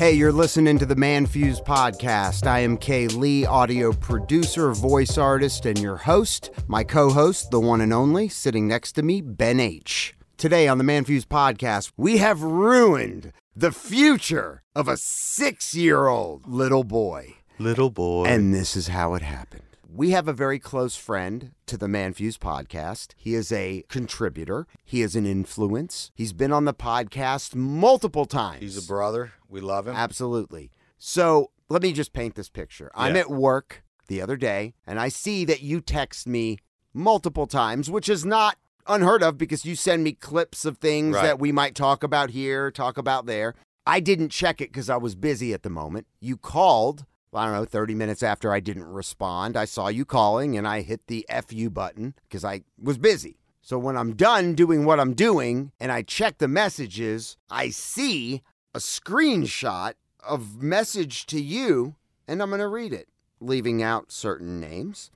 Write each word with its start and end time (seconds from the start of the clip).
Hey, 0.00 0.12
you're 0.12 0.32
listening 0.32 0.78
to 0.78 0.86
the 0.86 0.96
Man 0.96 1.26
Fuse 1.26 1.60
podcast. 1.60 2.46
I 2.46 2.60
am 2.60 2.78
Kay 2.78 3.06
Lee, 3.08 3.44
audio 3.44 3.92
producer, 3.92 4.72
voice 4.72 5.18
artist, 5.18 5.66
and 5.66 5.78
your 5.78 5.98
host. 5.98 6.48
My 6.68 6.84
co 6.84 7.10
host, 7.10 7.50
the 7.50 7.60
one 7.60 7.82
and 7.82 7.92
only, 7.92 8.26
sitting 8.26 8.66
next 8.66 8.92
to 8.92 9.02
me, 9.02 9.20
Ben 9.20 9.60
H. 9.60 10.14
Today 10.38 10.68
on 10.68 10.78
the 10.78 10.84
Man 10.84 11.04
Fuse 11.04 11.26
podcast, 11.26 11.92
we 11.98 12.16
have 12.16 12.40
ruined 12.40 13.34
the 13.54 13.72
future 13.72 14.62
of 14.74 14.88
a 14.88 14.96
six 14.96 15.74
year 15.74 16.06
old 16.06 16.46
little 16.46 16.82
boy. 16.82 17.34
Little 17.58 17.90
boy. 17.90 18.24
And 18.24 18.54
this 18.54 18.76
is 18.76 18.88
how 18.88 19.12
it 19.12 19.20
happened. 19.20 19.59
We 19.92 20.10
have 20.10 20.28
a 20.28 20.32
very 20.32 20.60
close 20.60 20.94
friend 20.94 21.50
to 21.66 21.76
the 21.76 21.88
Man 21.88 22.12
Fuse 22.12 22.38
podcast. 22.38 23.08
He 23.16 23.34
is 23.34 23.50
a 23.50 23.82
contributor, 23.88 24.68
he 24.84 25.02
is 25.02 25.16
an 25.16 25.26
influence. 25.26 26.12
He's 26.14 26.32
been 26.32 26.52
on 26.52 26.64
the 26.64 26.72
podcast 26.74 27.56
multiple 27.56 28.24
times. 28.24 28.60
He's 28.60 28.84
a 28.84 28.86
brother. 28.86 29.32
We 29.48 29.60
love 29.60 29.88
him. 29.88 29.96
Absolutely. 29.96 30.70
So 30.96 31.50
let 31.68 31.82
me 31.82 31.92
just 31.92 32.12
paint 32.12 32.36
this 32.36 32.48
picture. 32.48 32.92
I'm 32.94 33.16
at 33.16 33.30
work 33.30 33.82
the 34.06 34.22
other 34.22 34.36
day 34.36 34.74
and 34.86 35.00
I 35.00 35.08
see 35.08 35.44
that 35.46 35.60
you 35.62 35.80
text 35.80 36.26
me 36.28 36.58
multiple 36.94 37.48
times, 37.48 37.90
which 37.90 38.08
is 38.08 38.24
not 38.24 38.58
unheard 38.86 39.24
of 39.24 39.38
because 39.38 39.64
you 39.64 39.74
send 39.74 40.04
me 40.04 40.12
clips 40.12 40.64
of 40.64 40.78
things 40.78 41.16
Right. 41.16 41.22
that 41.24 41.40
we 41.40 41.50
might 41.50 41.74
talk 41.74 42.04
about 42.04 42.30
here, 42.30 42.70
talk 42.70 42.96
about 42.96 43.26
there. 43.26 43.54
I 43.86 43.98
didn't 43.98 44.28
check 44.28 44.60
it 44.60 44.70
because 44.70 44.88
I 44.88 44.98
was 44.98 45.16
busy 45.16 45.52
at 45.52 45.64
the 45.64 45.70
moment. 45.70 46.06
You 46.20 46.36
called, 46.36 47.06
I 47.32 47.44
don't 47.44 47.54
know, 47.54 47.64
30 47.64 47.94
minutes 47.94 48.22
after 48.22 48.52
I 48.52 48.60
didn't 48.60 48.86
respond. 48.86 49.56
I 49.56 49.64
saw 49.64 49.88
you 49.88 50.04
calling 50.04 50.56
and 50.56 50.66
I 50.66 50.82
hit 50.82 51.06
the 51.06 51.26
FU 51.46 51.70
button 51.70 52.14
because 52.28 52.44
I 52.44 52.62
was 52.80 52.98
busy. 52.98 53.36
So 53.62 53.78
when 53.78 53.96
I'm 53.96 54.16
done 54.16 54.54
doing 54.54 54.84
what 54.84 54.98
I'm 54.98 55.14
doing 55.14 55.72
and 55.78 55.92
I 55.92 56.02
check 56.02 56.38
the 56.38 56.48
messages, 56.48 57.36
I 57.50 57.70
see 57.70 58.42
a 58.74 58.78
screenshot 58.78 59.94
of 60.26 60.62
message 60.62 61.26
to 61.26 61.40
you 61.40 61.94
and 62.26 62.42
I'm 62.42 62.48
going 62.50 62.60
to 62.60 62.68
read 62.68 62.92
it, 62.92 63.08
leaving 63.40 63.82
out 63.82 64.10
certain 64.10 64.60
names. 64.60 65.10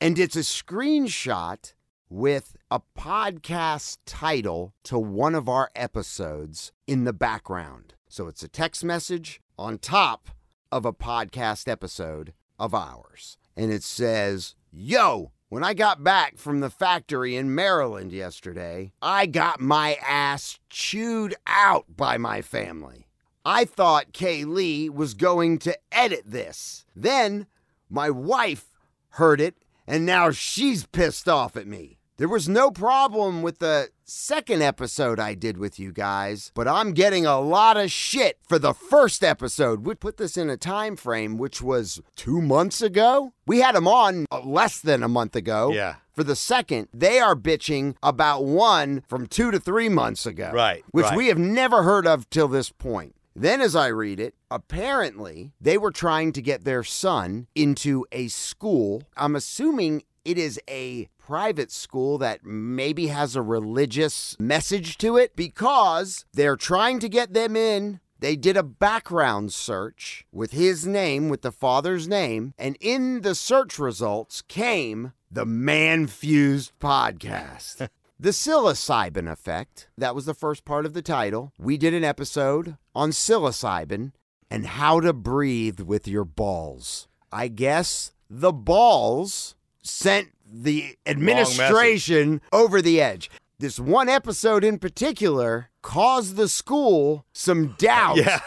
And 0.00 0.18
it's 0.18 0.36
a 0.36 0.40
screenshot 0.40 1.72
with 2.10 2.56
a 2.70 2.80
podcast 2.98 3.98
title 4.06 4.74
to 4.84 4.98
one 4.98 5.34
of 5.34 5.48
our 5.48 5.70
episodes 5.74 6.72
in 6.86 7.04
the 7.04 7.12
background. 7.12 7.94
So 8.08 8.28
it's 8.28 8.42
a 8.42 8.48
text 8.48 8.84
message 8.84 9.40
on 9.58 9.78
top 9.78 10.28
of 10.74 10.84
a 10.84 10.92
podcast 10.92 11.68
episode 11.68 12.32
of 12.58 12.74
ours. 12.74 13.38
And 13.56 13.72
it 13.72 13.84
says, 13.84 14.56
Yo, 14.72 15.30
when 15.48 15.62
I 15.62 15.72
got 15.72 16.02
back 16.02 16.36
from 16.36 16.58
the 16.58 16.68
factory 16.68 17.36
in 17.36 17.54
Maryland 17.54 18.10
yesterday, 18.10 18.92
I 19.00 19.26
got 19.26 19.60
my 19.60 19.96
ass 20.04 20.58
chewed 20.68 21.36
out 21.46 21.84
by 21.96 22.18
my 22.18 22.42
family. 22.42 23.06
I 23.44 23.66
thought 23.66 24.12
Kay 24.12 24.42
Lee 24.44 24.88
was 24.88 25.14
going 25.14 25.58
to 25.58 25.78
edit 25.92 26.24
this. 26.26 26.84
Then 26.96 27.46
my 27.88 28.10
wife 28.10 28.64
heard 29.10 29.40
it, 29.40 29.54
and 29.86 30.04
now 30.04 30.32
she's 30.32 30.86
pissed 30.86 31.28
off 31.28 31.56
at 31.56 31.68
me. 31.68 32.00
There 32.16 32.28
was 32.28 32.48
no 32.48 32.70
problem 32.70 33.42
with 33.42 33.58
the 33.58 33.88
second 34.04 34.62
episode 34.62 35.18
I 35.18 35.34
did 35.34 35.58
with 35.58 35.80
you 35.80 35.90
guys, 35.90 36.52
but 36.54 36.68
I'm 36.68 36.92
getting 36.92 37.26
a 37.26 37.40
lot 37.40 37.76
of 37.76 37.90
shit 37.90 38.38
for 38.48 38.56
the 38.56 38.72
first 38.72 39.24
episode. 39.24 39.84
We 39.84 39.96
put 39.96 40.16
this 40.16 40.36
in 40.36 40.48
a 40.48 40.56
time 40.56 40.94
frame 40.94 41.38
which 41.38 41.60
was 41.60 42.00
2 42.14 42.40
months 42.40 42.80
ago. 42.80 43.32
We 43.48 43.62
had 43.62 43.74
them 43.74 43.88
on 43.88 44.26
uh, 44.30 44.42
less 44.44 44.78
than 44.78 45.02
a 45.02 45.08
month 45.08 45.34
ago. 45.34 45.72
Yeah. 45.72 45.96
For 46.12 46.22
the 46.22 46.36
second, 46.36 46.86
they 46.94 47.18
are 47.18 47.34
bitching 47.34 47.96
about 48.00 48.44
one 48.44 49.02
from 49.08 49.26
2 49.26 49.50
to 49.50 49.58
3 49.58 49.88
months 49.88 50.24
ago. 50.24 50.52
Right, 50.54 50.84
Which 50.92 51.06
right. 51.06 51.16
we 51.16 51.26
have 51.26 51.38
never 51.38 51.82
heard 51.82 52.06
of 52.06 52.30
till 52.30 52.46
this 52.46 52.70
point. 52.70 53.16
Then, 53.34 53.60
as 53.60 53.74
I 53.74 53.88
read 53.88 54.20
it, 54.20 54.36
apparently 54.48 55.50
they 55.60 55.76
were 55.76 55.90
trying 55.90 56.30
to 56.34 56.40
get 56.40 56.62
their 56.62 56.84
son 56.84 57.48
into 57.56 58.06
a 58.12 58.28
school. 58.28 59.02
I'm 59.16 59.34
assuming 59.34 60.04
it 60.24 60.38
is 60.38 60.60
a 60.68 61.08
private 61.18 61.70
school 61.70 62.18
that 62.18 62.44
maybe 62.44 63.08
has 63.08 63.36
a 63.36 63.42
religious 63.42 64.36
message 64.38 64.98
to 64.98 65.16
it 65.16 65.36
because 65.36 66.24
they're 66.32 66.56
trying 66.56 66.98
to 67.00 67.08
get 67.08 67.34
them 67.34 67.56
in. 67.56 68.00
They 68.20 68.36
did 68.36 68.56
a 68.56 68.62
background 68.62 69.52
search 69.52 70.26
with 70.32 70.52
his 70.52 70.86
name, 70.86 71.28
with 71.28 71.42
the 71.42 71.52
father's 71.52 72.08
name, 72.08 72.54
and 72.58 72.76
in 72.80 73.20
the 73.20 73.34
search 73.34 73.78
results 73.78 74.42
came 74.42 75.12
the 75.30 75.44
ManFUzed 75.44 76.72
podcast. 76.80 77.88
The 78.20 78.30
psilocybin 78.30 79.30
effect, 79.30 79.88
that 79.98 80.14
was 80.14 80.24
the 80.24 80.34
first 80.34 80.64
part 80.64 80.86
of 80.86 80.94
the 80.94 81.02
title. 81.02 81.52
We 81.58 81.76
did 81.76 81.92
an 81.92 82.04
episode 82.04 82.76
on 82.94 83.10
psilocybin 83.10 84.12
and 84.48 84.66
how 84.66 85.00
to 85.00 85.12
breathe 85.12 85.80
with 85.80 86.06
your 86.06 86.24
balls. 86.24 87.08
I 87.32 87.48
guess 87.48 88.12
the 88.30 88.52
balls 88.52 89.56
sent 89.84 90.28
the 90.50 90.96
administration 91.06 92.40
over 92.52 92.82
the 92.82 93.00
edge. 93.00 93.30
This 93.58 93.78
one 93.78 94.08
episode 94.08 94.64
in 94.64 94.78
particular 94.78 95.70
caused 95.80 96.34
the 96.36 96.48
school 96.48 97.24
some 97.32 97.74
doubt 97.78 98.16
Yeah. 98.16 98.40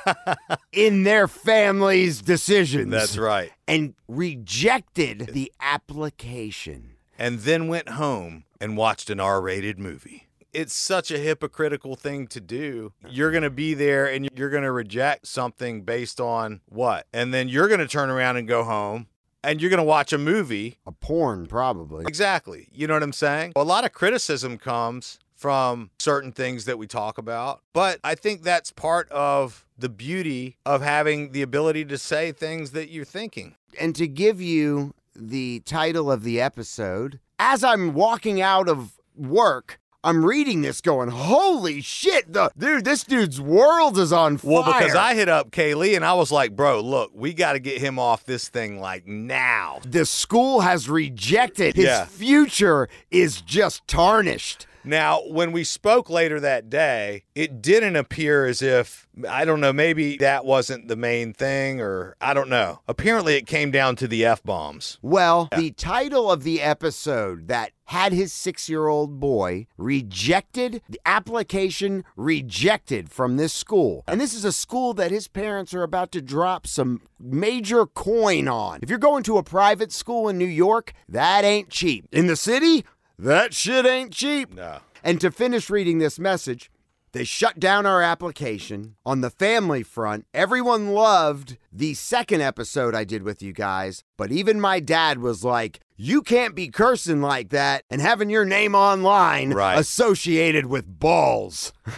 in 0.73 1.03
their 1.03 1.27
family's 1.27 2.21
decisions. 2.21 2.91
That's 2.91 3.17
right. 3.17 3.51
And 3.67 3.93
rejected 4.07 5.29
the 5.33 5.51
application. 5.61 6.95
And 7.17 7.39
then 7.39 7.67
went 7.67 7.89
home 7.89 8.43
and 8.61 8.77
watched 8.77 9.09
an 9.09 9.19
R 9.19 9.41
rated 9.41 9.79
movie. 9.79 10.27
It's 10.53 10.73
such 10.73 11.11
a 11.11 11.17
hypocritical 11.19 11.95
thing 11.95 12.27
to 12.27 12.39
do. 12.41 12.93
You're 13.07 13.31
going 13.31 13.43
to 13.43 13.49
be 13.49 13.73
there 13.73 14.07
and 14.07 14.27
you're 14.35 14.49
going 14.49 14.63
to 14.63 14.71
reject 14.71 15.27
something 15.27 15.83
based 15.83 16.19
on 16.19 16.61
what? 16.67 17.05
And 17.13 17.33
then 17.33 17.47
you're 17.47 17.67
going 17.67 17.79
to 17.79 17.87
turn 17.87 18.09
around 18.09 18.37
and 18.37 18.47
go 18.47 18.63
home 18.63 19.07
and 19.47 19.61
you're 19.61 19.69
going 19.69 19.77
to 19.77 19.83
watch 19.83 20.11
a 20.11 20.17
movie. 20.17 20.77
A 20.85 20.91
porn, 20.91 21.47
probably. 21.47 22.03
Exactly. 22.07 22.67
You 22.73 22.85
know 22.85 22.93
what 22.93 23.01
I'm 23.01 23.13
saying? 23.13 23.53
A 23.55 23.63
lot 23.63 23.85
of 23.85 23.93
criticism 23.93 24.57
comes 24.57 25.19
from 25.35 25.89
certain 25.99 26.33
things 26.33 26.65
that 26.65 26.77
we 26.77 26.85
talk 26.85 27.17
about, 27.17 27.61
but 27.71 27.99
I 28.03 28.15
think 28.15 28.43
that's 28.43 28.71
part 28.71 29.09
of 29.09 29.65
the 29.77 29.87
beauty 29.87 30.57
of 30.65 30.81
having 30.81 31.31
the 31.31 31.43
ability 31.43 31.85
to 31.85 31.97
say 31.97 32.31
things 32.31 32.71
that 32.71 32.89
you're 32.89 33.05
thinking. 33.05 33.55
And 33.79 33.95
to 33.95 34.07
give 34.07 34.41
you 34.41 34.93
the 35.15 35.61
title 35.61 36.11
of 36.11 36.23
the 36.23 36.41
episode, 36.41 37.19
as 37.39 37.63
I'm 37.63 37.93
walking 37.93 38.41
out 38.41 38.67
of 38.67 38.99
work, 39.15 39.79
I'm 40.07 40.25
reading 40.25 40.61
this 40.61 40.79
going, 40.79 41.09
holy 41.09 41.81
shit, 41.81 42.31
the 42.31 42.49
dude, 42.57 42.85
this 42.85 43.03
dude's 43.03 43.41
world 43.41 43.97
is 43.97 44.13
on 44.13 44.37
fire. 44.37 44.51
Well, 44.51 44.63
because 44.63 44.95
I 44.95 45.15
hit 45.15 45.27
up 45.27 45.51
Kaylee 45.51 45.95
and 45.95 46.05
I 46.05 46.13
was 46.13 46.31
like, 46.31 46.55
bro, 46.55 46.79
look, 46.79 47.11
we 47.13 47.33
got 47.33 47.53
to 47.53 47.59
get 47.59 47.79
him 47.81 47.99
off 47.99 48.23
this 48.25 48.47
thing 48.47 48.79
like 48.79 49.05
now. 49.07 49.79
the 49.85 50.05
school 50.05 50.61
has 50.61 50.87
rejected. 50.89 51.75
His 51.75 51.85
Yeah. 51.85 52.05
future 52.05 52.87
is 53.11 53.41
just 53.41 53.85
tarnished. 53.87 54.66
Now, 54.87 55.21
when 55.27 55.51
we 55.51 55.63
spoke 55.63 56.09
later 56.09 56.39
that 56.39 56.69
day, 56.69 57.23
it 57.35 57.61
didn't 57.61 57.95
appear 57.95 58.45
as 58.45 58.61
if, 58.61 59.07
I 59.27 59.45
don't 59.45 59.59
know, 59.59 59.73
maybe 59.73 60.17
that 60.17 60.45
wasn't 60.45 60.87
the 60.87 60.95
main 60.95 61.33
thing 61.33 61.81
or 61.81 62.15
I 62.21 62.33
don't 62.33 62.49
know. 62.49 62.79
Apparently, 62.87 63.35
it 63.35 63.45
came 63.45 63.69
down 63.69 63.95
to 63.97 64.07
the 64.07 64.25
F 64.25 64.41
bombs. 64.43 64.97
Well, 65.01 65.49
the 65.55 65.71
title 65.71 66.31
of 66.31 66.43
the 66.43 66.61
episode 66.61 67.47
that 67.49 67.71
had 67.87 68.11
his 68.11 68.33
six 68.33 68.67
year 68.67 68.87
old 68.87 69.19
boy 69.19 69.65
rejected, 69.77 70.81
the 70.89 70.99
application 71.05 72.03
rejected 72.15 73.09
from 73.09 73.37
this 73.37 73.53
school. 73.53 74.03
And 74.07 74.19
this 74.19 74.33
is 74.33 74.45
a 74.45 74.51
school 74.51 74.93
that 74.95 75.11
his 75.11 75.27
parents 75.27 75.73
are 75.73 75.83
about 75.83 76.11
to 76.11 76.21
drop 76.21 76.67
some 76.67 77.01
major 77.19 77.85
coin 77.85 78.47
on. 78.47 78.79
If 78.81 78.89
you're 78.89 78.99
going 78.99 79.23
to 79.23 79.37
a 79.37 79.43
private 79.43 79.91
school 79.91 80.27
in 80.27 80.37
New 80.37 80.45
York, 80.45 80.93
that 81.07 81.45
ain't 81.45 81.69
cheap. 81.69 82.07
In 82.11 82.27
the 82.27 82.35
city, 82.35 82.85
that 83.19 83.53
shit 83.53 83.85
ain't 83.85 84.11
cheap. 84.11 84.53
No. 84.53 84.79
And 85.03 85.19
to 85.21 85.31
finish 85.31 85.69
reading 85.69 85.99
this 85.99 86.19
message, 86.19 86.69
They 87.13 87.23
shut 87.23 87.57
down 87.59 87.85
our 87.85 88.01
application. 88.03 88.95
On 89.05 89.21
the 89.21 89.29
family 89.31 89.81
front, 89.81 90.25
everyone 90.33 90.89
loved 90.91 91.57
the 91.71 91.93
second 91.95 92.41
episode 92.41 92.93
I 92.93 93.05
did 93.05 93.23
with 93.23 93.41
you 93.41 93.53
guys, 93.53 94.03
but 94.17 94.31
even 94.31 94.59
my 94.61 94.79
dad 94.81 95.19
was 95.19 95.43
like, 95.43 95.79
you 95.95 96.21
can't 96.21 96.53
be 96.53 96.67
cursing 96.67 97.21
like 97.21 97.49
that 97.49 97.83
and 97.89 98.01
having 98.01 98.29
your 98.29 98.45
name 98.45 98.75
online 98.75 99.51
Right. 99.53 99.79
associated 99.79 100.65
with 100.67 100.85
balls. 100.99 101.71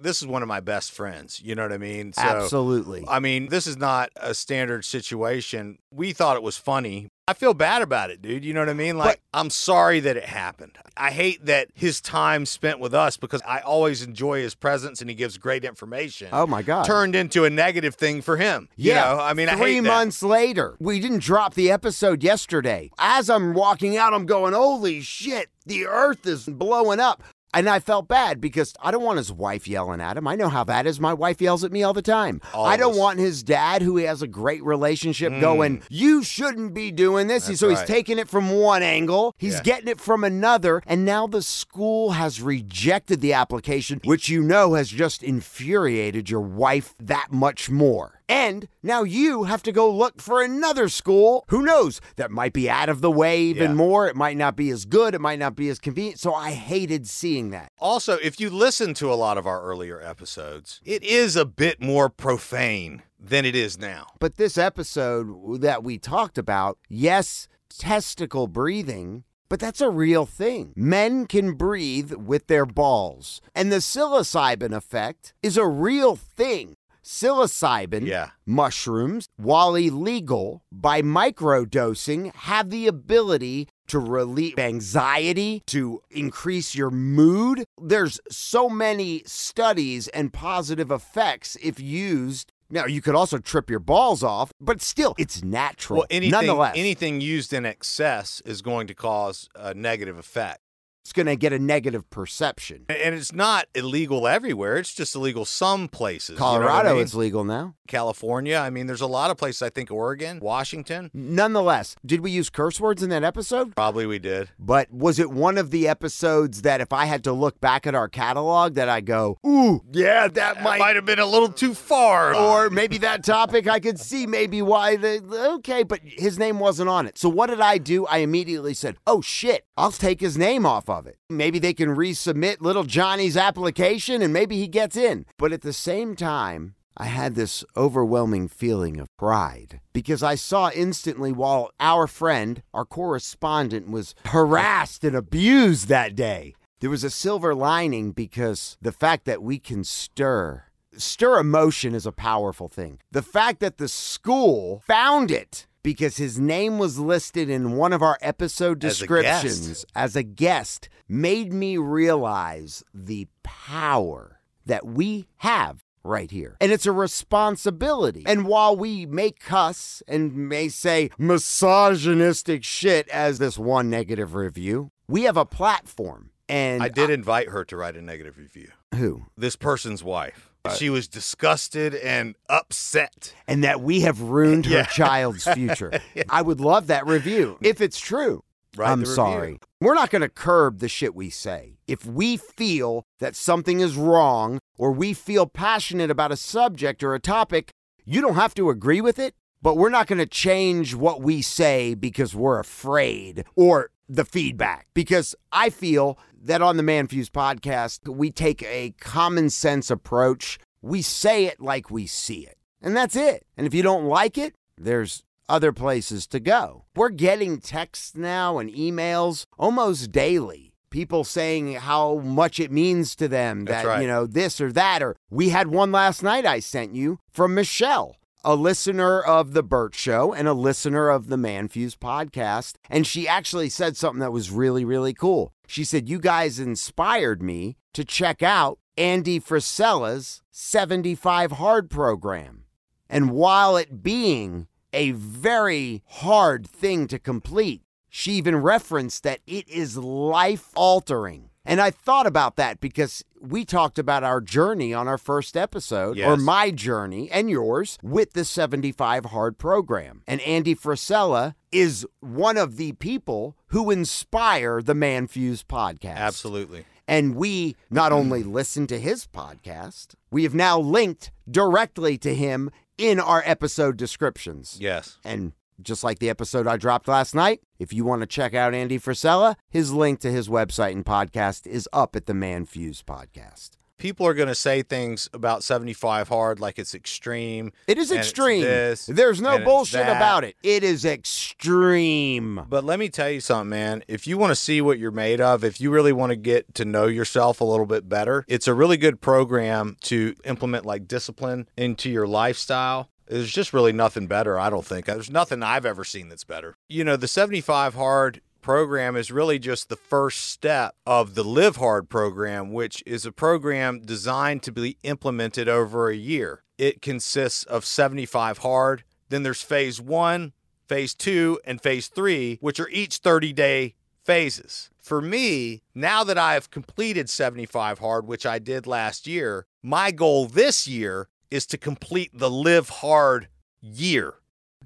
This 0.00 0.20
is 0.20 0.26
one 0.28 0.42
of 0.42 0.48
my 0.48 0.60
best 0.60 0.92
friends. 0.92 1.40
You 1.40 1.54
know 1.54 1.62
what 1.62 1.72
I 1.72 1.78
mean? 1.78 2.12
So, 2.12 2.20
Absolutely. 2.20 3.04
I 3.08 3.20
mean, 3.20 3.48
this 3.48 3.66
is 3.66 3.78
not 3.78 4.10
a 4.16 4.34
standard 4.34 4.84
situation. 4.84 5.78
We 5.90 6.12
thought 6.12 6.36
it 6.36 6.42
was 6.42 6.58
funny. 6.58 7.08
I 7.26 7.32
feel 7.32 7.54
bad 7.54 7.80
about 7.80 8.10
it, 8.10 8.20
dude. 8.20 8.44
You 8.44 8.52
know 8.52 8.60
what 8.60 8.68
I 8.68 8.74
mean? 8.74 8.98
Like, 8.98 9.22
I'm 9.32 9.48
sorry 9.48 9.98
that 10.00 10.14
it 10.16 10.24
happened. 10.24 10.76
I 10.94 11.10
hate 11.10 11.46
that 11.46 11.68
his 11.74 12.02
time 12.02 12.44
spent 12.44 12.80
with 12.80 12.92
us 12.92 13.16
because 13.16 13.40
I 13.46 13.60
always 13.60 14.02
enjoy 14.02 14.42
his 14.42 14.54
presence 14.54 15.00
and 15.00 15.08
he 15.08 15.16
gives 15.16 15.38
great 15.38 15.64
information. 15.64 16.28
Oh 16.32 16.46
my 16.46 16.60
God. 16.60 16.84
Turned 16.84 17.16
into 17.16 17.46
a 17.46 17.50
negative 17.50 17.94
thing 17.94 18.20
for 18.20 18.36
him. 18.36 18.68
You 18.76 18.92
know, 18.94 19.18
I 19.20 19.32
mean, 19.32 19.48
I 19.48 19.56
three 19.56 19.80
that. 19.80 19.88
months 19.88 20.22
later, 20.22 20.76
we 20.78 21.00
didn't 21.00 21.22
drop 21.22 21.54
the 21.54 21.70
episode 21.70 22.22
yesterday. 22.22 22.90
As 22.98 23.30
I'm 23.30 23.54
walking 23.54 23.96
out, 23.96 24.12
I'm 24.12 24.26
going, 24.26 24.52
"Holy 24.52 25.00
shit! 25.00 25.48
The 25.64 25.86
Earth 25.86 26.26
is 26.26 26.44
blowing 26.44 27.00
up." 27.00 27.22
And 27.54 27.68
I 27.68 27.78
felt 27.78 28.08
bad 28.08 28.40
because 28.40 28.74
I 28.82 28.90
don't 28.90 29.02
want 29.04 29.18
his 29.18 29.32
wife 29.32 29.68
yelling 29.68 30.00
at 30.00 30.16
him. 30.16 30.26
I 30.26 30.34
know 30.34 30.48
how 30.48 30.64
that 30.64 30.86
is. 30.86 30.98
My 30.98 31.14
wife 31.14 31.40
yells 31.40 31.62
at 31.62 31.72
me 31.72 31.82
all 31.82 31.92
the 31.92 32.02
time. 32.02 32.40
All 32.52 32.66
I 32.66 32.76
don't 32.76 32.96
want 32.96 33.20
his 33.20 33.42
dad, 33.42 33.82
who 33.82 33.96
he 33.96 34.04
has 34.04 34.22
a 34.22 34.26
great 34.26 34.62
relationship, 34.64 35.32
hmm. 35.32 35.40
going, 35.40 35.82
You 35.88 36.22
shouldn't 36.24 36.74
be 36.74 36.90
doing 36.90 37.28
this. 37.28 37.46
That's 37.46 37.60
so 37.60 37.68
he's 37.68 37.82
taking 37.82 38.18
it 38.18 38.28
from 38.28 38.50
one 38.50 38.82
angle, 38.82 39.34
he's 39.38 39.54
Yeah. 39.54 39.62
getting 39.62 39.88
it 39.88 40.00
from 40.00 40.24
another. 40.24 40.82
And 40.86 41.04
now 41.04 41.26
the 41.26 41.42
school 41.42 42.10
has 42.12 42.40
rejected 42.42 43.20
the 43.20 43.32
application, 43.32 44.00
which 44.04 44.28
you 44.28 44.42
know 44.42 44.74
has 44.74 44.88
just 44.88 45.22
infuriated 45.22 46.28
your 46.28 46.40
wife 46.40 46.94
that 46.98 47.28
much 47.30 47.70
more. 47.70 48.13
And 48.28 48.68
now 48.82 49.02
you 49.02 49.44
have 49.44 49.62
to 49.64 49.72
go 49.72 49.90
look 49.90 50.20
for 50.20 50.42
another 50.42 50.88
school. 50.88 51.44
Who 51.48 51.62
knows? 51.62 52.00
That 52.16 52.30
might 52.30 52.52
be 52.54 52.70
out 52.70 52.88
of 52.88 53.00
the 53.02 53.10
way 53.10 53.42
even 53.42 53.72
Yeah. 53.72 53.74
more. 53.76 54.08
It 54.08 54.16
might 54.16 54.36
not 54.36 54.56
be 54.56 54.70
as 54.70 54.86
good. 54.86 55.14
It 55.14 55.20
might 55.20 55.38
not 55.38 55.54
be 55.54 55.68
as 55.68 55.78
convenient. 55.78 56.18
So 56.20 56.32
I 56.34 56.52
hated 56.52 57.06
seeing 57.08 57.50
that. 57.50 57.70
Also, 57.78 58.14
if 58.22 58.40
you 58.40 58.48
listen 58.48 58.94
to 58.94 59.12
a 59.12 59.14
lot 59.14 59.36
of 59.36 59.46
our 59.46 59.62
earlier 59.62 60.00
episodes, 60.00 60.80
it 60.84 61.02
is 61.02 61.36
a 61.36 61.44
bit 61.44 61.82
more 61.82 62.08
profane 62.08 63.02
than 63.20 63.44
it 63.44 63.54
is 63.54 63.78
now. 63.78 64.06
But 64.20 64.36
this 64.36 64.56
episode 64.56 65.60
that 65.60 65.84
we 65.84 65.98
talked 65.98 66.38
about, 66.38 66.78
yes, 66.88 67.46
testicle 67.68 68.46
breathing. 68.46 69.24
But 69.50 69.60
that's 69.60 69.82
a 69.82 69.90
real 69.90 70.24
thing. 70.24 70.72
Men 70.74 71.26
can 71.26 71.52
breathe 71.52 72.12
with 72.14 72.46
their 72.46 72.64
balls. 72.64 73.40
And 73.54 73.70
the 73.70 73.76
psilocybin 73.76 74.72
effect 74.74 75.34
is 75.42 75.56
a 75.58 75.66
real 75.66 76.16
thing. 76.16 76.76
Psilocybin 77.04 78.06
Yeah. 78.06 78.30
mushrooms, 78.46 79.28
while 79.36 79.74
illegal, 79.74 80.62
by 80.72 81.02
microdosing, 81.02 82.34
have 82.34 82.70
the 82.70 82.86
ability 82.86 83.68
to 83.86 83.98
relieve 83.98 84.58
anxiety, 84.58 85.62
to 85.66 86.00
increase 86.10 86.74
your 86.74 86.90
mood. 86.90 87.64
There's 87.80 88.18
so 88.30 88.70
many 88.70 89.22
studies 89.26 90.08
and 90.08 90.32
positive 90.32 90.90
effects 90.90 91.56
if 91.62 91.78
used. 91.78 92.50
Now, 92.70 92.86
you 92.86 93.02
could 93.02 93.14
also 93.14 93.38
trip 93.38 93.68
your 93.68 93.78
balls 93.78 94.22
off, 94.22 94.50
but 94.58 94.80
still, 94.80 95.14
it's 95.18 95.44
natural. 95.44 95.98
Well, 95.98 96.06
anything 96.10 96.30
Nonetheless, 96.32 96.74
anything 96.76 97.20
used 97.20 97.52
in 97.52 97.66
excess 97.66 98.40
is 98.46 98.62
going 98.62 98.86
to 98.86 98.94
cause 98.94 99.48
a 99.54 99.74
negative 99.74 100.18
effect. 100.18 100.60
It's 101.04 101.12
going 101.12 101.26
to 101.26 101.36
get 101.36 101.52
a 101.52 101.58
negative 101.58 102.08
perception. 102.08 102.86
And 102.88 103.14
it's 103.14 103.30
not 103.30 103.66
illegal 103.74 104.26
everywhere. 104.26 104.78
It's 104.78 104.94
just 104.94 105.14
illegal 105.14 105.44
some 105.44 105.86
places. 105.86 106.30
you 106.30 106.36
know 106.36 106.46
I 106.46 106.48
Colorado, 106.56 106.94
mean? 106.94 107.02
it's 107.02 107.14
legal 107.14 107.44
now. 107.44 107.74
California. 107.86 108.56
I 108.56 108.70
mean, 108.70 108.86
there's 108.86 109.02
a 109.02 109.06
lot 109.06 109.30
of 109.30 109.36
places. 109.36 109.60
I 109.60 109.68
think 109.68 109.90
Oregon, 109.90 110.40
Washington. 110.40 111.10
Nonetheless, 111.12 111.94
did 112.06 112.20
we 112.22 112.30
use 112.30 112.48
curse 112.48 112.80
words 112.80 113.02
in 113.02 113.10
that 113.10 113.22
episode? 113.22 113.76
Probably 113.76 114.06
we 114.06 114.18
did. 114.18 114.48
But 114.58 114.90
was 114.90 115.18
it 115.18 115.30
one 115.30 115.58
of 115.58 115.70
the 115.70 115.86
episodes 115.86 116.62
that 116.62 116.80
if 116.80 116.90
I 116.90 117.04
had 117.04 117.22
to 117.24 117.32
look 117.34 117.60
back 117.60 117.86
at 117.86 117.94
our 117.94 118.08
catalog 118.08 118.72
that 118.76 118.88
I 118.88 119.02
go, 119.02 119.38
ooh, 119.46 119.84
yeah, 119.92 120.26
that 120.28 120.62
Might, 120.62 120.78
might 120.78 120.96
have 120.96 121.04
been 121.04 121.18
a 121.18 121.26
little 121.26 121.50
too 121.50 121.74
far. 121.74 122.34
or 122.34 122.70
maybe 122.70 122.96
that 122.98 123.22
topic 123.24 123.68
I 123.68 123.78
could 123.78 124.00
see 124.00 124.26
maybe 124.26 124.62
why 124.62 124.96
the 124.96 125.20
okay, 125.58 125.82
but 125.82 126.00
his 126.02 126.38
name 126.38 126.58
wasn't 126.58 126.88
on 126.88 127.06
it. 127.06 127.18
So 127.18 127.28
what 127.28 127.50
did 127.50 127.60
I 127.60 127.76
do? 127.76 128.06
I 128.06 128.18
immediately 128.18 128.72
said, 128.72 128.96
"Oh 129.06 129.20
shit, 129.20 129.66
I'll 129.76 129.92
take 129.92 130.22
his 130.22 130.38
name 130.38 130.64
off 130.64 130.88
of 130.88 130.93
it. 131.06 131.16
Maybe 131.28 131.58
they 131.58 131.74
can 131.74 131.96
resubmit 131.96 132.60
little 132.60 132.84
Johnny's 132.84 133.36
application 133.36 134.22
and 134.22 134.32
maybe 134.32 134.56
he 134.56 134.68
gets 134.68 134.96
in." 134.96 135.26
But 135.38 135.52
at 135.52 135.62
the 135.62 135.72
same 135.72 136.16
time, 136.16 136.74
I 136.96 137.06
had 137.06 137.34
this 137.34 137.64
overwhelming 137.76 138.48
feeling 138.48 139.00
of 139.00 139.14
pride 139.16 139.80
because 139.92 140.22
I 140.22 140.36
saw 140.36 140.70
instantly 140.70 141.32
while 141.32 141.70
our 141.80 142.06
friend, 142.06 142.62
our 142.72 142.84
correspondent 142.84 143.90
was 143.90 144.14
harassed 144.26 145.02
and 145.02 145.16
abused 145.16 145.88
that 145.88 146.14
day. 146.14 146.54
There 146.80 146.90
was 146.90 147.02
a 147.02 147.10
silver 147.10 147.54
lining 147.54 148.12
because 148.12 148.76
the 148.80 148.92
fact 148.92 149.24
that 149.24 149.42
we 149.42 149.58
can 149.58 149.82
stir 149.84 150.64
stir 150.96 151.38
emotion 151.38 151.94
is 151.94 152.06
a 152.06 152.12
powerful 152.12 152.68
thing. 152.68 153.00
The 153.10 153.22
fact 153.22 153.60
that 153.60 153.78
the 153.78 153.88
school 153.88 154.82
found 154.86 155.30
it 155.30 155.66
because 155.84 156.16
his 156.16 156.40
name 156.40 156.78
was 156.78 156.98
listed 156.98 157.48
in 157.48 157.76
one 157.76 157.92
of 157.92 158.02
our 158.02 158.18
episode 158.20 158.84
As 158.84 159.00
a 159.00 159.06
guest. 159.06 159.42
descriptions 159.44 159.86
as 159.94 160.16
a 160.16 160.24
guest 160.24 160.88
made 161.06 161.52
me 161.52 161.76
realize 161.76 162.82
the 162.92 163.28
power 163.44 164.40
that 164.66 164.84
we 164.84 165.28
have 165.36 165.84
right 166.02 166.30
here. 166.30 166.56
And 166.60 166.72
it's 166.72 166.86
a 166.86 166.92
responsibility. 166.92 168.24
And 168.26 168.46
while 168.46 168.74
we 168.74 169.06
may 169.06 169.30
cuss 169.30 170.02
and 170.08 170.48
may 170.48 170.68
say 170.68 171.10
misogynistic 171.18 172.64
shit 172.64 173.08
as 173.08 173.38
this 173.38 173.58
one 173.58 173.90
negative 173.90 174.34
review, 174.34 174.90
we 175.06 175.22
have 175.22 175.36
a 175.36 175.46
platform. 175.46 176.30
And 176.48 176.82
I 176.82 176.88
did 176.88 177.10
invite 177.10 177.48
her 177.48 177.64
to 177.66 177.76
write 177.76 177.96
a 177.96 178.02
negative 178.02 178.36
review. 178.38 178.70
who? 178.94 179.26
This 179.36 179.56
person's 179.56 180.02
wife. 180.02 180.50
She 180.72 180.88
was 180.88 181.08
disgusted 181.08 181.94
and 181.94 182.36
upset. 182.48 183.34
and 183.46 183.62
that 183.64 183.80
we 183.80 184.00
have 184.00 184.20
ruined 184.20 184.66
her 184.66 184.84
child's 184.84 185.44
future. 185.44 186.00
I 186.30 186.40
would 186.42 186.60
love 186.60 186.86
that 186.86 187.06
review 187.06 187.58
if 187.60 187.80
it's 187.80 188.00
true. 188.00 188.42
Write 188.76 188.90
I'm 188.90 189.04
sorry. 189.04 189.60
We're 189.80 189.94
not 189.94 190.10
going 190.10 190.22
to 190.22 190.28
curb 190.28 190.78
the 190.78 190.88
shit 190.88 191.14
we 191.14 191.30
say. 191.30 191.76
If 191.86 192.06
we 192.06 192.36
feel 192.36 193.04
that 193.20 193.36
something 193.36 193.80
is 193.80 193.96
wrong 193.96 194.58
or 194.76 194.90
we 194.90 195.12
feel 195.12 195.46
passionate 195.46 196.10
about 196.10 196.32
a 196.32 196.36
subject 196.36 197.04
or 197.04 197.14
a 197.14 197.20
topic, 197.20 197.70
you 198.04 198.20
don't 198.20 198.34
have 198.34 198.54
to 198.54 198.70
agree 198.70 199.00
with 199.00 199.18
it, 199.18 199.34
but 199.62 199.76
we're 199.76 199.90
not 199.90 200.06
going 200.06 200.18
to 200.18 200.26
change 200.26 200.94
what 200.94 201.20
we 201.20 201.40
say 201.42 201.94
because 201.94 202.34
we're 202.34 202.58
afraid 202.58 203.44
or 203.54 203.90
the 204.08 204.24
feedback. 204.24 204.88
Because 204.92 205.36
I 205.52 205.70
feel 205.70 206.18
that 206.44 206.62
on 206.62 206.76
the 206.76 206.82
Man 206.82 207.06
Fuse 207.08 207.30
podcast, 207.30 208.08
we 208.08 208.30
take 208.30 208.62
a 208.62 208.94
common 209.00 209.50
sense 209.50 209.90
approach. 209.90 210.58
We 210.82 211.00
say 211.02 211.46
it 211.46 211.60
like 211.60 211.90
we 211.90 212.06
see 212.06 212.46
it. 212.46 212.58
And 212.82 212.94
that's 212.94 213.16
it. 213.16 213.46
And 213.56 213.66
if 213.66 213.72
you 213.72 213.82
don't 213.82 214.04
like 214.04 214.36
it, 214.36 214.54
there's 214.76 215.22
other 215.48 215.72
places 215.72 216.26
to 216.28 216.40
go. 216.40 216.84
We're 216.94 217.08
getting 217.08 217.60
texts 217.60 218.14
now 218.14 218.58
and 218.58 218.70
emails 218.70 219.46
almost 219.58 220.12
daily. 220.12 220.74
People 220.90 221.24
saying 221.24 221.72
how 221.72 222.18
much 222.18 222.60
it 222.60 222.70
means 222.70 223.16
to 223.16 223.26
them 223.26 223.64
that, 223.64 223.84
right. 223.84 224.02
you 224.02 224.06
know, 224.06 224.26
this 224.26 224.60
or 224.60 224.70
that. 224.72 225.02
Or 225.02 225.16
we 225.30 225.48
had 225.48 225.68
one 225.68 225.90
last 225.90 226.22
night 226.22 226.46
I 226.46 226.60
sent 226.60 226.94
you 226.94 227.18
from 227.32 227.54
Michelle, 227.54 228.16
a 228.44 228.54
listener 228.54 229.20
of 229.20 229.54
The 229.54 229.62
Bert 229.62 229.94
Show 229.94 230.34
and 230.34 230.46
a 230.46 230.52
listener 230.52 231.08
of 231.08 231.28
the 231.28 231.38
Man 231.38 231.68
Fuse 231.68 231.96
podcast. 231.96 232.74
And 232.88 233.06
she 233.06 233.26
actually 233.26 233.70
said 233.70 233.96
something 233.96 234.20
that 234.20 234.30
was 234.30 234.50
really, 234.50 234.84
really 234.84 235.14
cool. 235.14 235.53
She 235.66 235.84
said, 235.84 236.08
You 236.08 236.18
guys 236.18 236.58
inspired 236.58 237.42
me 237.42 237.76
to 237.92 238.04
check 238.04 238.42
out 238.42 238.78
Andy 238.96 239.38
Frisella's 239.38 240.42
75 240.50 241.52
Hard 241.52 241.90
program. 241.90 242.64
And 243.08 243.30
while 243.30 243.76
it 243.76 244.02
being 244.02 244.66
a 244.92 245.10
very 245.12 246.02
hard 246.06 246.66
thing 246.66 247.06
to 247.08 247.18
complete, 247.18 247.82
she 248.08 248.32
even 248.32 248.56
referenced 248.56 249.24
that 249.24 249.40
it 249.46 249.68
is 249.68 249.96
life 249.96 250.70
altering. 250.76 251.50
And 251.64 251.80
I 251.80 251.90
thought 251.90 252.26
about 252.26 252.56
that 252.56 252.80
because 252.80 253.24
we 253.40 253.64
talked 253.64 253.98
about 253.98 254.22
our 254.22 254.40
journey 254.40 254.92
on 254.92 255.08
our 255.08 255.18
first 255.18 255.56
episode, 255.56 256.18
or 256.18 256.36
my 256.36 256.70
journey 256.70 257.30
and 257.30 257.50
yours, 257.50 257.98
with 258.02 258.32
the 258.32 258.44
75 258.44 259.26
Hard 259.26 259.58
program. 259.58 260.22
And 260.26 260.40
Andy 260.42 260.74
Frisella 260.74 261.54
is 261.72 262.06
one 262.20 262.56
of 262.56 262.76
the 262.76 262.92
people 262.92 263.56
who 263.68 263.90
inspire 263.90 264.82
the 264.82 264.94
Man 264.94 265.26
Fuse 265.26 265.62
podcast. 265.62 266.16
Absolutely. 266.16 266.84
And 267.06 267.34
we 267.34 267.76
not 267.90 268.12
only 268.12 268.42
listen 268.42 268.86
to 268.86 268.98
his 268.98 269.26
podcast, 269.26 270.14
we 270.30 270.42
have 270.44 270.54
now 270.54 270.78
linked 270.78 271.32
directly 271.50 272.16
to 272.18 272.34
him 272.34 272.70
in 272.96 273.20
our 273.20 273.42
episode 273.44 273.96
descriptions. 273.96 274.78
Yes. 274.80 275.18
And 275.24 275.52
just 275.82 276.04
like 276.04 276.18
the 276.18 276.30
episode 276.30 276.66
I 276.66 276.76
dropped 276.76 277.08
last 277.08 277.34
night, 277.34 277.60
if 277.78 277.92
you 277.92 278.04
want 278.04 278.20
to 278.22 278.26
check 278.26 278.54
out 278.54 278.74
Andy 278.74 278.98
Frisella, 278.98 279.56
his 279.70 279.92
link 279.92 280.20
to 280.20 280.30
his 280.30 280.48
website 280.48 280.92
and 280.92 281.04
podcast 281.04 281.66
is 281.66 281.88
up 281.92 282.14
at 282.16 282.26
the 282.26 282.34
Man 282.34 282.64
Fuse 282.66 283.02
podcast. 283.02 283.70
people 283.96 284.26
are 284.26 284.34
going 284.34 284.48
to 284.48 284.54
say 284.54 284.82
things 284.82 285.30
about 285.32 285.62
75 285.64 286.28
hard 286.28 286.60
like 286.60 286.78
it's 286.78 286.94
extreme. 286.94 287.72
It 287.86 287.96
is 287.96 288.12
extreme. 288.12 288.60
this, 288.62 289.06
There's 289.06 289.40
no 289.40 289.58
bullshit 289.60 290.02
about 290.06 290.44
it. 290.44 290.56
It 290.62 290.82
is 290.84 291.04
extreme. 291.04 292.66
But 292.68 292.84
let 292.84 292.98
me 292.98 293.08
tell 293.08 293.30
you 293.30 293.40
something, 293.40 293.70
man. 293.70 294.02
If 294.08 294.26
you 294.26 294.36
want 294.36 294.50
to 294.50 294.56
see 294.56 294.80
what 294.80 294.98
you're 294.98 295.10
made 295.10 295.40
of, 295.40 295.64
if 295.64 295.80
you 295.80 295.90
really 295.90 296.12
want 296.12 296.30
to 296.30 296.36
get 296.36 296.74
to 296.74 296.84
know 296.84 297.06
yourself 297.06 297.60
a 297.60 297.64
little 297.64 297.86
bit 297.86 298.08
better, 298.08 298.44
it's 298.48 298.68
a 298.68 298.74
really 298.74 298.96
good 298.96 299.20
program 299.20 299.96
to 300.02 300.34
implement 300.44 300.84
like 300.84 301.08
discipline 301.08 301.68
into 301.76 302.10
your 302.10 302.26
lifestyle. 302.26 303.08
There's 303.26 303.52
just 303.52 303.72
really 303.72 303.92
nothing 303.92 304.26
better, 304.26 304.58
I 304.58 304.70
don't 304.70 304.84
think. 304.84 305.06
There's 305.06 305.30
nothing 305.30 305.62
I've 305.62 305.86
ever 305.86 306.04
seen 306.04 306.28
that's 306.28 306.44
better. 306.44 306.76
You 306.88 307.04
know, 307.04 307.16
the 307.16 307.28
75 307.28 307.94
Hard 307.94 308.40
program 308.60 309.16
is 309.16 309.30
really 309.30 309.58
just 309.58 309.88
the 309.88 309.96
first 309.96 310.46
step 310.46 310.94
of 311.06 311.34
the 311.34 311.44
Live 311.44 311.76
Hard 311.76 312.08
program, 312.08 312.72
which 312.72 313.02
is 313.06 313.26
a 313.26 313.32
program 313.32 314.00
designed 314.00 314.62
to 314.64 314.72
be 314.72 314.98
implemented 315.02 315.68
over 315.68 316.08
a 316.08 316.16
year. 316.16 316.62
It 316.78 317.02
consists 317.02 317.64
of 317.64 317.84
75 317.84 318.58
Hard, 318.58 319.04
then 319.28 319.42
there's 319.42 319.62
phase 319.62 320.00
one, 320.00 320.52
phase 320.88 321.14
two, 321.14 321.60
and 321.64 321.80
phase 321.80 322.08
three, 322.08 322.58
which 322.60 322.80
are 322.80 322.88
each 322.88 323.18
30 323.18 323.52
day 323.52 323.94
phases. 324.24 324.90
For 324.98 325.20
me, 325.20 325.82
now 325.94 326.24
that 326.24 326.38
I've 326.38 326.70
completed 326.70 327.28
75 327.28 327.98
Hard, 327.98 328.26
which 328.26 328.46
I 328.46 328.58
did 328.58 328.86
last 328.86 329.26
year, 329.26 329.66
my 329.82 330.10
goal 330.10 330.46
this 330.46 330.88
year 330.88 331.28
is 331.50 331.66
to 331.66 331.78
complete 331.78 332.30
the 332.32 332.50
Live 332.50 332.88
Hard 332.88 333.48
year. 333.80 334.34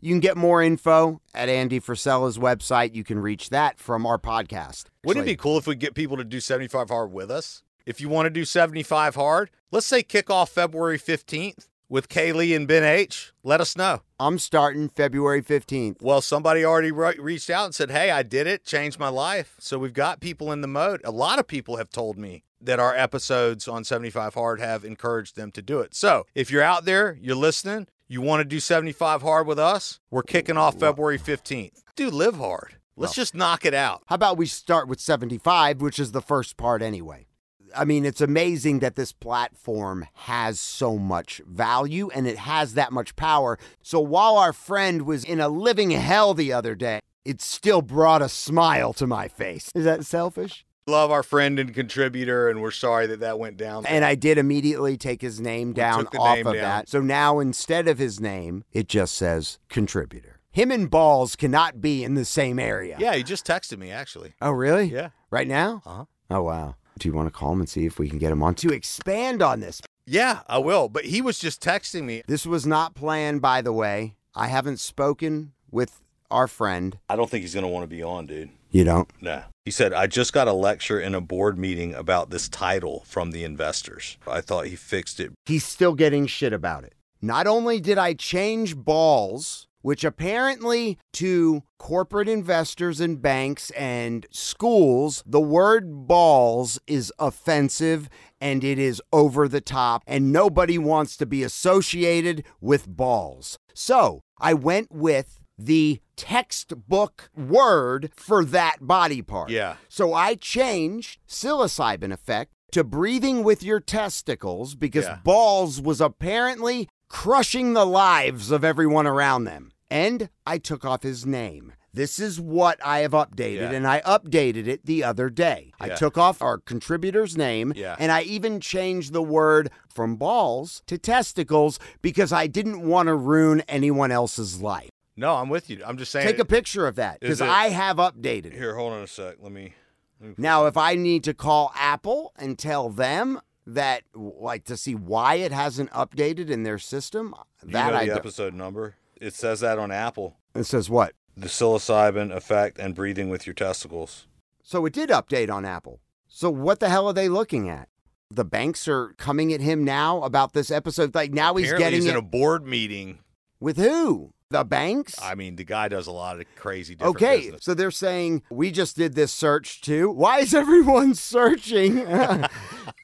You 0.00 0.12
can 0.12 0.21
get 0.21 0.37
more 0.37 0.62
info 0.62 1.21
at 1.35 1.49
Andy 1.49 1.81
Frisella's 1.81 2.38
website. 2.38 2.95
You 2.95 3.03
can 3.03 3.19
reach 3.19 3.50
that 3.50 3.81
from 3.81 4.07
our 4.07 4.19
podcast. 4.19 4.85
Wouldn't 5.05 5.25
it 5.25 5.31
be 5.31 5.37
cool 5.37 5.59
if 5.59 5.67
we 5.67 5.75
get 5.75 5.95
people 5.95 6.17
to 6.17 6.25
do 6.25 6.38
75 6.38 6.88
hard 6.88 7.12
with 7.12 7.31
us? 7.31 7.62
If 7.85 8.00
you 8.00 8.09
want 8.09 8.27
to 8.27 8.31
do 8.31 8.45
75 8.45 9.17
hard, 9.17 9.50
let's 9.73 9.87
say 9.87 10.03
kick 10.03 10.31
off 10.31 10.50
February 10.50 10.99
15th 10.99 11.69
with 11.88 12.09
Kaylee 12.09 12.55
and 12.55 12.69
Ben 12.69 12.85
H. 12.85 13.33
Let 13.43 13.61
us 13.61 13.77
know. 13.77 14.03
I'm 14.21 14.38
starting 14.38 14.88
February 14.88 15.43
15th. 15.43 16.03
Well, 16.03 16.21
somebody 16.21 16.65
already 16.65 16.93
re- 16.93 17.17
reached 17.19 17.50
out 17.50 17.65
and 17.65 17.75
said, 17.75 17.91
Hey, 17.91 18.11
I 18.11 18.23
did 18.23 18.47
it, 18.47 18.65
changed 18.65 18.99
my 18.99 19.09
life. 19.09 19.57
So 19.59 19.79
we've 19.79 19.93
got 19.93 20.21
people 20.21 20.53
in 20.53 20.61
the 20.61 20.69
mode. 20.69 21.00
A 21.05 21.11
lot 21.11 21.38
of 21.38 21.47
people 21.47 21.77
have 21.77 21.91
told 21.91 22.19
me 22.19 22.45
that 22.61 22.81
our 22.81 22.95
episodes 22.95 23.69
on 23.69 23.85
75 23.85 24.35
Hard 24.35 24.61
have 24.61 24.85
encouraged 24.85 25.37
them 25.37 25.50
to 25.53 25.62
do 25.62 25.81
it. 25.81 25.95
So 25.95 26.27
if 26.35 26.50
you're 26.50 26.62
out 26.62 26.85
there, 26.85 27.17
you're 27.21 27.37
listening, 27.37 27.87
you 28.09 28.21
want 28.21 28.41
to 28.41 28.45
do 28.45 28.61
75 28.61 29.23
Hard 29.23 29.47
with 29.47 29.59
us, 29.59 30.00
we're 30.11 30.23
kicking 30.23 30.57
off 30.57 30.79
February 30.79 31.19
15th. 31.19 31.83
Do 31.97 32.11
live 32.11 32.37
hard. 32.37 32.77
Let's 32.97 33.15
just 33.15 33.35
knock 33.35 33.65
it 33.65 33.75
out. 33.75 34.03
How 34.07 34.17
about 34.17 34.37
we 34.37 34.47
start 34.47 34.88
with 34.88 35.00
75, 35.00 35.81
which 35.81 36.00
is 36.00 36.11
the 36.11 36.21
first 36.21 36.57
part 36.57 36.83
anyway? 36.83 37.29
I 37.77 37.85
mean, 37.85 38.05
it's 38.05 38.21
amazing 38.21 38.81
that 38.81 38.97
this 38.97 39.12
platform 39.12 40.07
has 40.15 40.59
so 40.59 40.99
much 40.99 41.41
value 41.47 42.11
and 42.15 42.27
it 42.27 42.38
has 42.38 42.75
that 42.75 42.93
much 42.93 43.15
power. 43.15 43.59
So 43.83 44.00
while 44.00 44.37
our 44.37 44.53
friend 44.53 45.03
was 45.03 45.23
in 45.23 45.41
a 45.41 45.49
living 45.49 45.91
hell 45.91 46.35
the 46.35 46.53
other 46.53 46.75
day, 46.75 47.00
it 47.25 47.41
still 47.41 47.83
brought 47.83 48.23
a 48.23 48.29
smile 48.29 48.93
to 48.95 49.07
my 49.07 49.29
face. 49.29 49.71
Is 49.75 49.85
that 49.85 50.07
selfish? 50.07 50.65
Love 50.88 51.11
our 51.11 51.23
friend 51.23 51.59
and 51.59 51.75
contributor, 51.75 52.49
and 52.49 52.62
we're 52.62 52.71
sorry 52.71 53.07
that 53.09 53.21
that 53.21 53.38
went 53.38 53.59
down. 53.59 53.85
And 53.85 54.07
I 54.07 54.14
did 54.14 54.38
immediately 54.38 54.97
take 54.97 55.21
his 55.21 55.38
name 55.38 55.75
down 55.75 56.07
off 56.18 56.37
name 56.38 56.47
of 56.47 56.54
down. 56.54 56.62
that. 56.62 56.88
So 56.88 57.02
now 57.02 57.40
instead 57.40 57.87
of 57.88 57.99
his 57.99 58.21
name, 58.21 58.64
it 58.73 58.88
just 58.88 59.14
says 59.14 59.59
contributor. 59.68 60.40
Him 60.50 60.71
and 60.71 60.90
Balls 60.90 61.37
cannot 61.37 61.83
be 61.83 62.02
in 62.02 62.14
the 62.14 62.25
same 62.25 62.59
area. 62.59 62.97
yeah, 62.99 63.14
he 63.14 63.23
just 63.23 63.47
texted 63.47 63.78
me 63.78 63.90
actually. 63.90 64.33
Oh, 64.40 64.50
really? 64.50 64.87
Yeah. 64.87 65.11
Right 65.30 65.47
now? 65.47 65.83
Uh-huh. 65.85 66.04
Oh, 66.30 66.42
wow. 66.42 66.76
Do 66.99 67.07
you 67.07 67.14
want 67.14 67.26
to 67.28 67.38
call 67.38 67.52
him 67.52 67.61
and 67.61 67.68
see 67.68 67.85
if 67.85 67.99
we 67.99 68.09
can 68.09 68.18
get 68.18 68.33
him 68.33 68.42
on 68.42 68.54
to 68.57 68.71
expand 68.71 69.42
on 69.42 69.61
this? 69.61 69.83
Yeah, 70.07 70.40
I 70.49 70.57
will. 70.57 70.88
But 70.88 71.04
he 71.04 71.21
was 71.21 71.38
just 71.38 71.62
texting 71.62 72.04
me. 72.04 72.23
This 72.26 72.47
was 72.47 72.66
not 72.66 72.95
planned, 72.95 73.42
by 73.42 73.61
the 73.61 73.75
way. 73.75 74.16
I 74.35 74.47
haven't 74.47 74.80
spoken 74.80 75.52
with 75.71 76.00
our 76.30 76.49
friend. 76.49 76.99
I 77.11 77.16
don't 77.16 77.28
think 77.30 77.42
he's 77.42 77.54
gonna 77.54 77.68
want 77.68 77.85
to 77.85 77.95
be 77.95 78.02
on, 78.02 78.26
dude. 78.26 78.50
You 78.70 78.84
don't? 78.84 79.10
Nah. 79.20 79.42
He 79.64 79.70
said, 79.70 79.92
I 79.92 80.06
just 80.06 80.32
got 80.32 80.48
a 80.48 80.52
lecture 80.52 81.00
in 81.00 81.14
a 81.14 81.20
board 81.20 81.58
meeting 81.58 81.94
about 81.94 82.30
this 82.30 82.48
title 82.48 83.02
from 83.06 83.32
the 83.32 83.44
investors. 83.44 84.16
I 84.26 84.40
thought 84.40 84.66
he 84.66 84.76
fixed 84.76 85.20
it. 85.20 85.32
He's 85.46 85.64
still 85.64 85.94
getting 85.94 86.26
shit 86.26 86.52
about 86.52 86.84
it. 86.84 86.94
Not 87.20 87.46
only 87.46 87.80
did 87.80 87.98
I 87.98 88.14
change 88.14 88.76
balls, 88.76 89.66
which 89.82 90.04
apparently 90.04 90.98
to 91.14 91.62
corporate 91.78 92.28
investors 92.28 93.00
and 93.00 93.20
banks 93.22 93.70
and 93.70 94.26
schools, 94.30 95.22
the 95.26 95.40
word 95.40 96.06
balls 96.06 96.78
is 96.87 97.12
offensive 97.18 98.08
and 98.40 98.62
it 98.64 98.78
is 98.78 99.02
over 99.12 99.48
the 99.48 99.60
top, 99.60 100.02
and 100.06 100.32
nobody 100.32 100.78
wants 100.78 101.16
to 101.16 101.26
be 101.26 101.42
associated 101.42 102.44
with 102.60 102.88
balls. 102.88 103.58
So 103.75 104.20
I 104.40 104.54
went 104.54 104.92
with 104.92 105.38
the 105.59 106.00
textbook 106.17 107.31
word 107.37 108.11
for 108.15 108.45
that 108.45 108.77
body 108.81 109.23
part. 109.23 109.50
Yeah. 109.50 109.77
So 109.88 110.15
I 110.15 110.35
changed 110.35 111.19
psilocybin 111.29 112.12
effect 112.12 112.53
to 112.73 112.85
breathing 112.85 113.43
with 113.43 113.62
your 113.62 113.81
testicles 113.81 114.75
because 114.75 115.07
Yeah. 115.07 115.19
balls 115.25 115.81
was 115.81 116.00
apparently 116.00 116.88
crushing 117.09 117.73
the 117.73 117.87
lives 117.87 118.50
of 118.50 118.62
everyone 118.65 119.07
around 119.07 119.45
them. 119.45 119.73
And 119.91 120.29
I 120.47 120.59
took 120.59 120.85
off 120.85 121.03
his 121.03 121.25
name. 121.25 121.73
This 121.95 122.19
is 122.19 122.38
what 122.38 122.79
I 122.85 122.99
have 123.00 123.12
updated, 123.12 123.71
Yeah. 123.71 123.73
and 123.73 123.87
I 123.87 124.00
updated 124.03 124.67
it 124.69 124.85
the 124.85 125.03
other 125.03 125.31
day. 125.31 125.73
I 125.81 125.88
took 125.88 126.19
off 126.19 126.43
our 126.43 126.59
contributor's 126.59 127.37
name, 127.37 127.73
Yeah. 127.75 127.97
and 127.99 128.12
I 128.12 128.23
even 128.23 128.61
changed 128.61 129.12
the 129.15 129.23
word 129.23 129.71
from 129.93 130.17
balls 130.17 130.83
to 130.87 130.99
testicles 130.99 131.81
because 132.03 132.31
I 132.31 132.47
didn't 132.47 132.87
want 132.87 133.07
to 133.09 133.15
ruin 133.15 133.62
anyone 133.62 134.12
else's 134.12 134.61
life. 134.61 134.91
No, 135.18 135.34
I'm 135.34 135.48
with 135.48 135.68
you. 135.68 135.82
I'm 135.84 135.98
just 135.98 136.12
saying. 136.12 136.26
Take 136.28 136.38
a 136.38 136.44
picture 136.44 136.87
of 136.87 136.94
that 136.94 137.18
because 137.18 137.40
I 137.40 137.70
have 137.70 137.96
updated 137.96 138.46
it. 138.46 138.52
Here, 138.52 138.76
hold 138.76 138.92
on 138.92 139.02
a 139.02 139.06
sec. 139.08 139.37
Let 139.40 139.50
me. 139.50 139.75
let 140.20 140.28
me 140.30 140.34
Now, 140.38 140.66
if 140.66 140.76
I 140.76 140.94
need 140.94 141.25
to 141.25 141.34
call 141.34 141.72
Apple 141.75 142.32
and 142.38 142.56
tell 142.56 142.88
them 142.88 143.40
that, 143.66 144.04
like, 144.14 144.64
to 144.66 144.76
see 144.76 144.94
why 144.94 145.34
it 145.34 145.50
hasn't 145.50 145.90
updated 145.90 146.50
in 146.50 146.62
their 146.62 146.78
system, 146.78 147.34
you 147.66 147.72
that 147.72 147.90
know 147.90 147.96
I 147.98 148.00
the 148.04 148.06
don't. 148.10 148.16
episode 148.18 148.54
number. 148.54 148.94
It 149.20 149.34
says 149.34 149.58
that 149.58 149.76
on 149.76 149.90
Apple. 149.90 150.37
It 150.54 150.64
says 150.64 150.88
what? 150.88 151.14
The 151.37 151.48
psilocybin 151.48 152.32
effect 152.32 152.78
and 152.78 152.94
breathing 152.94 153.28
with 153.28 153.44
your 153.44 153.54
testicles. 153.54 154.28
So 154.62 154.87
it 154.87 154.92
did 154.92 155.10
update 155.10 155.50
on 155.50 155.64
Apple. 155.64 155.98
So 156.28 156.48
what 156.48 156.78
the 156.78 156.88
hell 156.90 157.08
are 157.08 157.12
they 157.12 157.28
looking 157.28 157.68
at? 157.68 157.88
The 158.30 158.44
banks 158.44 158.87
are 158.87 159.14
coming 159.18 159.52
at 159.52 159.60
him 159.60 159.82
now 159.84 160.22
about 160.22 160.52
this 160.52 160.70
episode. 160.70 161.12
Like 161.14 161.32
now 161.32 161.54
he's 161.56 161.66
Apparently 161.72 161.84
getting 161.84 162.00
he's 162.02 162.06
it 162.06 162.12
in 162.12 162.16
a 162.16 162.22
board 162.22 162.66
meeting. 162.66 163.18
with 163.58 163.76
who? 163.78 164.32
The 164.50 164.64
banks? 164.64 165.14
I 165.23 165.35
mean, 165.35 165.57
the 165.57 165.64
guy 165.64 165.88
does 165.88 166.07
a 166.07 166.11
lot 166.12 166.40
of 166.40 166.47
crazy 166.57 166.95
different 166.95 167.17
Okay, 167.17 167.37
business. 167.43 167.64
so 167.64 167.75
they're 167.75 167.90
saying 167.90 168.43
we 168.50 168.71
just 168.71 168.97
did 168.97 169.14
this 169.14 169.31
search 169.31 169.83
too. 169.83 170.11
Why 170.11 170.38
is 170.40 170.55
everyone 170.55 171.14
searching 171.17 172.07
uh, 172.07 172.49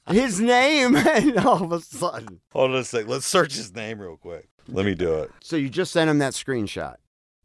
his 0.09 0.41
name? 0.41 0.97
And 1.05 1.37
all 1.39 1.63
of 1.63 1.71
a 1.73 1.81
sudden, 1.81 2.41
Hold 2.53 2.71
on 2.71 2.77
a 2.79 2.85
sec. 2.85 3.07
Let's 3.07 3.27
search 3.27 3.55
his 3.57 3.75
name 3.75 4.01
real 4.01 4.17
quick. 4.17 4.49
Let 4.69 4.87
me 4.87 4.95
do 4.95 5.15
it. 5.17 5.31
so 5.43 5.57
you 5.57 5.69
just 5.69 5.93
sent 5.93 6.09
him 6.09 6.19
that 6.19 6.33
screenshot. 6.33 6.95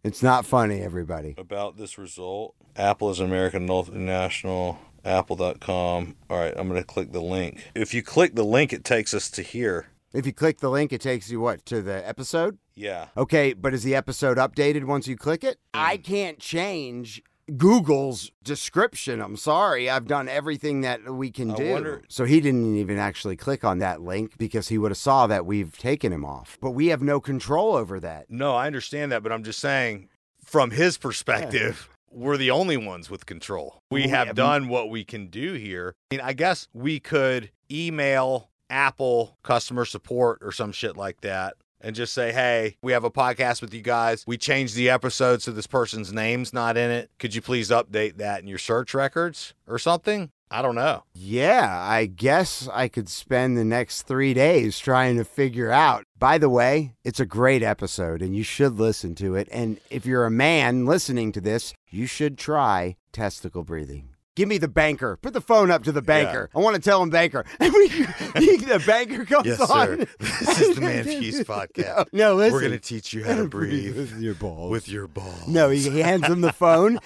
It's 0.02 0.24
not 0.24 0.46
funny, 0.46 0.82
everybody. 0.82 1.36
About 1.38 1.76
this 1.78 1.98
result, 1.98 2.56
Apple 2.78 3.10
is 3.10 3.20
an 3.20 3.26
American 3.26 3.68
multinational. 3.68 4.78
Apple.com. 5.04 6.16
All 6.30 6.38
right, 6.38 6.54
I'm 6.56 6.70
going 6.70 6.80
to 6.82 6.88
click 6.88 7.12
the 7.12 7.22
link. 7.22 7.64
If 7.76 7.94
you 7.94 8.02
click 8.02 8.36
the 8.36 8.44
link, 8.46 8.72
it 8.74 8.84
takes 8.86 9.14
us 9.14 9.30
to 9.32 9.42
here. 9.42 9.88
If 10.14 10.26
you 10.26 10.34
click 10.34 10.60
the 10.60 10.70
link, 10.70 10.92
it 10.92 11.02
takes 11.02 11.30
you 11.30 11.40
what 11.40 11.66
to 11.68 11.82
the 11.82 12.08
episode. 12.08 12.58
Yeah. 12.76 13.08
Okay, 13.16 13.54
but 13.54 13.74
is 13.74 13.84
the 13.84 13.96
episode 13.96 14.38
updated 14.38 14.86
once 14.86 15.08
you 15.08 15.16
click 15.16 15.44
it? 15.44 15.58
Mm. 15.74 15.80
I 15.80 15.98
can't 15.98 16.40
change 16.40 17.22
Google's 17.58 18.32
description. 18.44 19.22
I'm 19.22 19.36
sorry. 19.38 19.90
I've 19.90 20.08
done 20.08 20.28
everything 20.28 20.82
that 20.82 21.14
we 21.14 21.30
can 21.32 21.52
I 21.52 21.56
do. 21.56 21.72
wonder- 21.72 22.02
So 22.08 22.26
he 22.26 22.40
didn't 22.42 22.76
even 22.76 22.98
actually 22.98 23.36
click 23.36 23.64
on 23.64 23.80
that 23.80 24.02
link 24.02 24.38
because 24.38 24.70
he 24.70 24.78
would 24.78 24.92
have 24.92 24.98
saw 24.98 25.28
that 25.28 25.46
we've 25.46 25.78
taken 25.78 26.12
him 26.14 26.26
off. 26.26 26.58
But 26.62 26.72
we 26.72 26.88
have 26.88 27.02
no 27.02 27.20
control 27.20 27.76
over 27.76 28.00
that. 28.00 28.30
No, 28.30 28.56
I 28.56 28.68
understand 28.68 29.12
that, 29.12 29.22
but 29.24 29.32
I'm 29.32 29.44
just 29.44 29.60
saying, 29.60 30.10
from 30.44 30.72
his 30.72 30.98
perspective, 30.98 31.90
we're 32.12 32.38
the 32.38 32.52
only 32.52 32.78
ones 32.78 33.10
with 33.10 33.26
control. 33.28 33.82
We 33.92 34.04
We 34.04 34.08
have 34.10 34.28
have- 34.28 34.36
done 34.36 34.68
what 34.70 34.90
we 34.90 35.04
can 35.04 35.28
do 35.28 35.54
here. 35.54 35.96
I 36.12 36.16
mean, 36.16 36.22
I 36.22 36.34
guess 36.34 36.68
we 36.74 37.00
could 37.00 37.52
email 37.72 38.49
Apple 38.70 39.38
customer 39.44 39.86
support 39.86 40.40
or 40.42 40.52
some 40.52 40.72
shit 40.72 40.98
like 40.98 41.22
that 41.22 41.56
and 41.82 41.96
just 41.96 42.14
say, 42.14 42.32
hey, 42.32 42.78
we 42.82 42.92
have 42.92 43.04
a 43.04 43.12
podcast 43.12 43.62
with 43.62 43.74
you 43.74 43.82
guys. 43.82 44.24
We 44.28 44.38
changed 44.38 44.76
the 44.76 44.90
episode 44.90 45.42
so 45.42 45.52
this 45.52 45.68
person's 45.68 46.12
name's 46.12 46.54
not 46.54 46.78
in 46.78 46.92
it. 46.92 47.10
Could 47.20 47.36
you 47.36 47.42
please 47.42 47.70
update 47.70 48.18
that 48.18 48.42
in 48.42 48.48
your 48.48 48.58
search 48.58 48.94
records 48.94 49.54
or 49.68 49.80
something? 49.80 50.32
I 50.52 50.64
don't 50.64 50.76
know. 50.76 51.04
Yeah, 51.14 51.80
I 51.80 52.08
guess 52.08 52.68
I 52.74 52.88
could 52.88 53.08
spend 53.08 53.56
the 53.56 53.64
next 53.64 54.04
three 54.04 54.34
days 54.34 54.80
trying 54.80 55.18
to 55.18 55.24
figure 55.24 55.72
out. 55.72 56.06
By 56.18 56.40
the 56.40 56.50
way, 56.50 56.96
it's 57.04 57.20
a 57.20 57.26
great 57.26 57.62
episode 57.62 58.22
and 58.22 58.36
you 58.36 58.44
should 58.44 58.80
listen 58.80 59.14
to 59.16 59.36
it. 59.36 59.48
And 59.52 59.80
if 59.92 60.08
you're 60.08 60.26
a 60.26 60.32
man 60.32 60.86
listening 60.86 61.32
to 61.34 61.42
this, 61.42 61.74
you 61.90 62.08
should 62.08 62.38
try 62.38 62.98
testicle 63.12 63.64
breathing. 63.64 64.09
Give 64.40 64.48
me 64.48 64.58
the 64.58 64.70
banker. 64.70 65.18
Put 65.22 65.34
the 65.34 65.42
phone 65.42 65.70
up 65.70 65.84
to 65.84 65.92
the 65.92 66.02
banker. 66.02 66.50
I 66.56 66.60
want 66.60 66.78
to 66.78 66.82
tell 66.82 67.04
him 67.04 67.10
banker. 67.10 67.46
And 67.60 67.74
we, 67.74 67.88
the 67.90 68.82
banker 68.88 69.26
comes 69.26 69.46
Yes, 69.48 69.60
on. 69.60 69.68
sir. 69.70 70.06
This 70.20 70.62
is 70.62 70.76
the 70.76 70.82
Man 70.82 71.04
Fuse 71.04 71.42
podcast. 71.44 72.08
No, 72.14 72.36
listen. 72.36 72.54
We're 72.54 72.62
going 72.62 72.72
to 72.72 72.80
teach 72.80 73.14
you 73.14 73.26
how 73.26 73.36
to 73.36 73.48
breathe 73.50 73.98
with 73.98 74.18
your 74.22 74.34
balls. 74.36 74.72
with 74.72 74.88
your 74.88 75.08
balls. 75.08 75.46
No, 75.48 75.70
he, 75.70 76.00
hands 76.00 76.26
him 76.26 76.40
the 76.40 76.54
phone, 76.54 77.00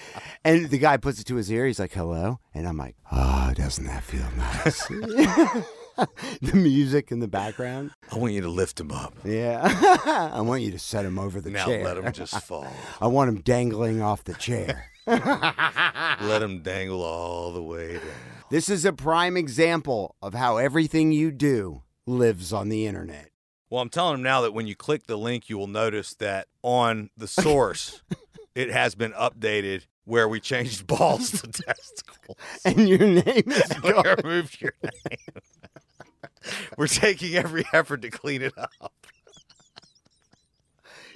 and 0.44 0.68
the 0.70 0.78
guy 0.78 0.96
puts 0.96 1.18
it 1.20 1.24
to 1.24 1.34
his 1.34 1.50
ear. 1.50 1.66
He's 1.66 1.80
like, 1.80 1.92
"Hello," 1.92 2.38
and 2.54 2.68
I'm 2.68 2.76
like, 2.76 2.94
"Oh, 3.10 3.52
doesn't 3.56 3.84
that 3.86 4.04
feel 4.04 4.26
nice?" 4.36 4.86
the 6.40 6.54
music 6.54 7.10
in 7.10 7.18
the 7.18 7.26
background. 7.28 7.90
I 8.12 8.18
want 8.18 8.32
you 8.32 8.42
to 8.42 8.48
lift 8.48 8.78
him 8.78 8.92
up. 8.92 9.14
Yeah, 9.24 10.30
I 10.32 10.40
want 10.42 10.62
you 10.62 10.70
to 10.70 10.78
set 10.78 11.04
him 11.04 11.18
over 11.18 11.40
the 11.40 11.50
chair. 11.50 11.58
Now 11.58 11.66
chair. 11.66 11.84
let 11.84 11.96
him 11.98 12.12
just 12.12 12.40
fall. 12.44 12.66
I 13.00 13.08
want 13.08 13.28
him 13.30 13.40
dangling 13.40 14.00
off 14.02 14.22
the 14.24 14.34
chair. 14.34 14.90
Let 16.22 16.42
him 16.42 16.62
dangle 16.62 17.02
all 17.02 17.52
the 17.52 17.62
way 17.62 17.94
down. 17.94 18.02
this 18.50 18.68
is 18.68 18.84
a 18.84 18.92
prime 18.92 19.36
example 19.36 20.16
of 20.22 20.34
how 20.34 20.56
everything 20.56 21.12
you 21.12 21.30
do 21.30 21.82
lives 22.06 22.52
on 22.52 22.68
the 22.68 22.86
internet. 22.86 23.30
Well, 23.70 23.80
I'm 23.82 23.88
telling 23.88 24.14
him 24.16 24.22
now 24.22 24.42
that 24.42 24.52
when 24.54 24.66
you 24.66 24.76
click 24.76 25.06
the 25.06 25.16
link, 25.16 25.48
you 25.48 25.58
will 25.58 25.66
notice 25.66 26.14
that 26.16 26.46
on 26.62 27.10
the 27.16 27.26
source, 27.26 28.02
it 28.54 28.70
has 28.70 28.94
been 28.94 29.12
updated 29.12 29.86
where 30.04 30.28
we 30.28 30.38
changed 30.38 30.86
balls 30.88 31.30
to 31.30 31.48
testicles. 31.48 32.38
And 32.64 32.88
your 32.88 32.98
name 32.98 33.22
is 33.46 33.62
we 33.82 33.92
gone. 33.92 34.16
removed 34.22 34.60
your 34.60 34.72
name. 34.82 35.40
We're 36.76 36.86
taking 36.88 37.34
every 37.36 37.64
effort 37.72 38.02
to 38.02 38.10
clean 38.10 38.42
it 38.42 38.52
up. 38.58 38.92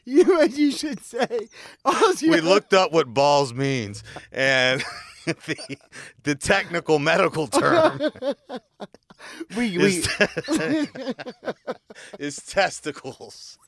You, 0.09 0.43
you 0.45 0.71
should 0.71 1.05
say. 1.05 1.49
Oh, 1.85 2.15
We 2.23 2.41
looked 2.41 2.73
up 2.73 2.93
what 2.93 3.13
balls 3.13 3.53
means, 3.53 4.03
and 4.33 4.83
the, 5.27 5.77
the 6.23 6.35
technical 6.35 6.99
medical 6.99 7.47
term 7.47 8.01
We, 9.57 9.77
we, 9.77 9.85
is, 9.85 10.09
is 12.19 12.37
testicles. 12.37 13.59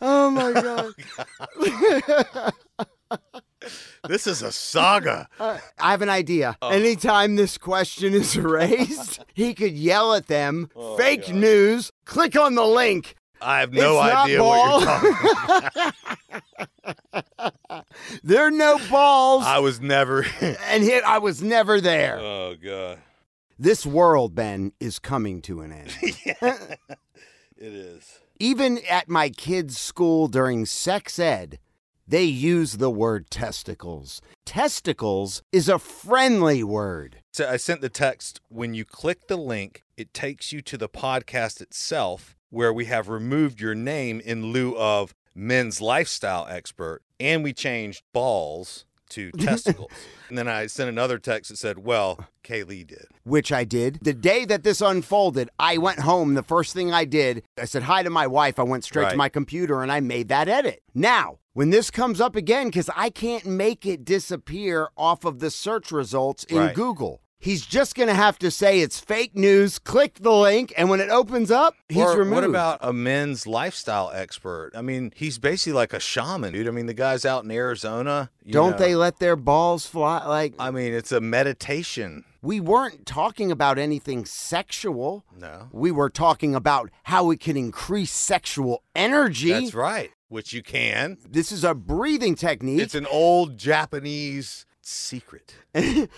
oh 0.00 0.30
my 0.30 0.52
god. 0.52 0.94
This 4.08 4.26
is 4.26 4.40
a 4.42 4.52
saga. 4.52 5.28
Uh, 5.38 5.58
I 5.78 5.90
have 5.90 6.00
an 6.02 6.08
idea. 6.08 6.56
Oh. 6.62 6.68
Anytime 6.70 7.36
this 7.36 7.58
question 7.58 8.14
is 8.14 8.36
raised, 8.38 9.22
he 9.34 9.52
could 9.54 9.72
yell 9.72 10.14
at 10.14 10.28
them, 10.28 10.70
Oh, 10.74 10.96
fake 10.96 11.26
God. 11.26 11.34
news, 11.34 11.92
click 12.06 12.36
on 12.36 12.54
the 12.54 12.64
link. 12.64 13.14
I 13.40 13.60
have 13.60 13.72
no 13.72 14.00
It's 14.02 14.14
idea 14.14 14.42
what 14.42 14.70
you're 14.70 14.84
talking 14.84 15.68
about. 15.74 15.94
There 18.22 18.46
are 18.46 18.50
no 18.50 18.78
balls. 18.90 19.44
I 19.44 19.58
was 19.58 19.80
never. 19.80 20.24
and 20.40 20.82
hit, 20.82 21.04
I 21.04 21.18
was 21.18 21.42
never 21.42 21.80
there. 21.80 22.18
oh 22.18 22.54
god, 22.62 22.98
This 23.58 23.84
world, 23.84 24.34
Ben, 24.34 24.72
is 24.80 24.98
coming 24.98 25.42
to 25.42 25.60
an 25.60 25.72
end. 25.72 25.96
it 26.02 26.78
is. 27.58 28.20
Even 28.38 28.78
at 28.88 29.08
my 29.08 29.30
kids' 29.30 29.78
school 29.78 30.28
during 30.28 30.64
sex 30.64 31.18
ed, 31.18 31.58
they 32.06 32.24
use 32.24 32.74
the 32.74 32.90
word 32.90 33.30
testicles. 33.30 34.22
Testicles 34.46 35.42
is 35.52 35.68
a 35.68 35.78
friendly 35.78 36.62
word. 36.64 37.20
So 37.32 37.48
I 37.48 37.56
sent 37.58 37.80
the 37.82 37.90
text. 37.90 38.40
When 38.48 38.74
you 38.74 38.84
click 38.84 39.28
the 39.28 39.36
link, 39.36 39.84
it 39.96 40.14
takes 40.14 40.52
you 40.52 40.62
to 40.62 40.78
the 40.78 40.88
podcast 40.88 41.60
itself, 41.60 42.34
where 42.50 42.72
we 42.72 42.86
have 42.86 43.08
removed 43.08 43.60
your 43.60 43.74
name 43.74 44.20
in 44.20 44.46
lieu 44.52 44.76
of 44.76 45.14
men's 45.34 45.80
lifestyle 45.80 46.46
expert, 46.48 47.02
and 47.20 47.44
we 47.44 47.52
changed 47.52 48.02
balls 48.12 48.84
to 49.10 49.30
testicles. 49.38 49.90
and 50.28 50.36
then 50.36 50.48
I 50.48 50.66
sent 50.66 50.88
another 50.90 51.18
text 51.18 51.50
that 51.50 51.56
said, 51.56 51.78
"Well, 51.78 52.26
Kaylee 52.44 52.86
did." 52.86 53.06
which 53.24 53.52
I 53.52 53.64
did. 53.64 53.98
The 54.02 54.14
day 54.14 54.44
that 54.46 54.62
this 54.64 54.80
unfolded, 54.80 55.50
I 55.58 55.76
went 55.78 56.00
home. 56.00 56.34
The 56.34 56.42
first 56.42 56.72
thing 56.74 56.92
I 56.92 57.04
did, 57.04 57.42
I 57.60 57.64
said 57.66 57.82
hi 57.84 58.02
to 58.02 58.10
my 58.10 58.26
wife. 58.26 58.58
I 58.58 58.62
went 58.62 58.84
straight 58.84 59.10
to 59.10 59.16
my 59.16 59.28
computer 59.28 59.82
and 59.82 59.92
I 59.92 60.00
made 60.00 60.28
that 60.28 60.48
edit. 60.48 60.82
Now, 60.94 61.38
when 61.52 61.68
this 61.70 61.90
comes 61.90 62.20
up 62.22 62.36
again, 62.36 62.68
because 62.68 62.88
I 62.96 63.10
can't 63.10 63.44
make 63.44 63.84
it 63.84 64.02
disappear 64.04 64.88
off 64.96 65.24
of 65.26 65.40
the 65.40 65.50
search 65.50 65.92
results 65.92 66.44
in 66.44 66.56
Right. 66.56 66.74
Google. 66.74 67.20
He's 67.40 67.64
just 67.64 67.94
going 67.94 68.08
to 68.08 68.14
have 68.14 68.36
to 68.40 68.50
say 68.50 68.80
it's 68.80 68.98
fake 68.98 69.36
news, 69.36 69.78
click 69.78 70.14
the 70.20 70.32
link, 70.32 70.72
and 70.76 70.90
when 70.90 71.00
it 71.00 71.08
opens 71.08 71.52
up, 71.52 71.74
he's 71.88 72.02
or 72.02 72.18
removed. 72.18 72.34
What 72.34 72.44
about 72.44 72.78
a 72.82 72.92
men's 72.92 73.46
lifestyle 73.46 74.10
expert? 74.12 74.72
I 74.74 74.82
mean, 74.82 75.12
he's 75.14 75.38
basically 75.38 75.74
like 75.74 75.92
a 75.92 76.00
shaman, 76.00 76.52
dude. 76.52 76.66
I 76.66 76.72
mean, 76.72 76.86
the 76.86 76.94
guy's 76.94 77.24
out 77.24 77.44
in 77.44 77.50
Arizona. 77.52 78.30
you 78.44 78.52
Don't 78.52 78.72
know. 78.72 78.78
they 78.78 78.96
let 78.96 79.20
their 79.20 79.36
balls 79.36 79.86
fly? 79.86 80.26
Like, 80.26 80.54
I 80.58 80.72
mean, 80.72 80.92
it's 80.92 81.12
a 81.12 81.20
meditation. 81.20 82.24
we 82.42 82.58
weren't 82.58 83.06
talking 83.06 83.52
about 83.52 83.78
anything 83.78 84.24
sexual. 84.24 85.24
No. 85.38 85.68
We 85.70 85.92
were 85.92 86.10
talking 86.10 86.56
about 86.56 86.90
how 87.04 87.22
we 87.24 87.36
can 87.36 87.56
increase 87.56 88.10
sexual 88.12 88.82
energy. 88.96 89.52
That's 89.52 89.74
right. 89.74 90.10
Which 90.28 90.52
you 90.52 90.62
can. 90.62 91.18
This 91.26 91.52
is 91.52 91.62
a 91.64 91.72
breathing 91.74 92.34
technique. 92.34 92.80
It's 92.80 92.94
an 92.96 93.06
old 93.06 93.56
Japanese 93.58 94.66
secret. 94.88 95.54
And- 95.74 96.08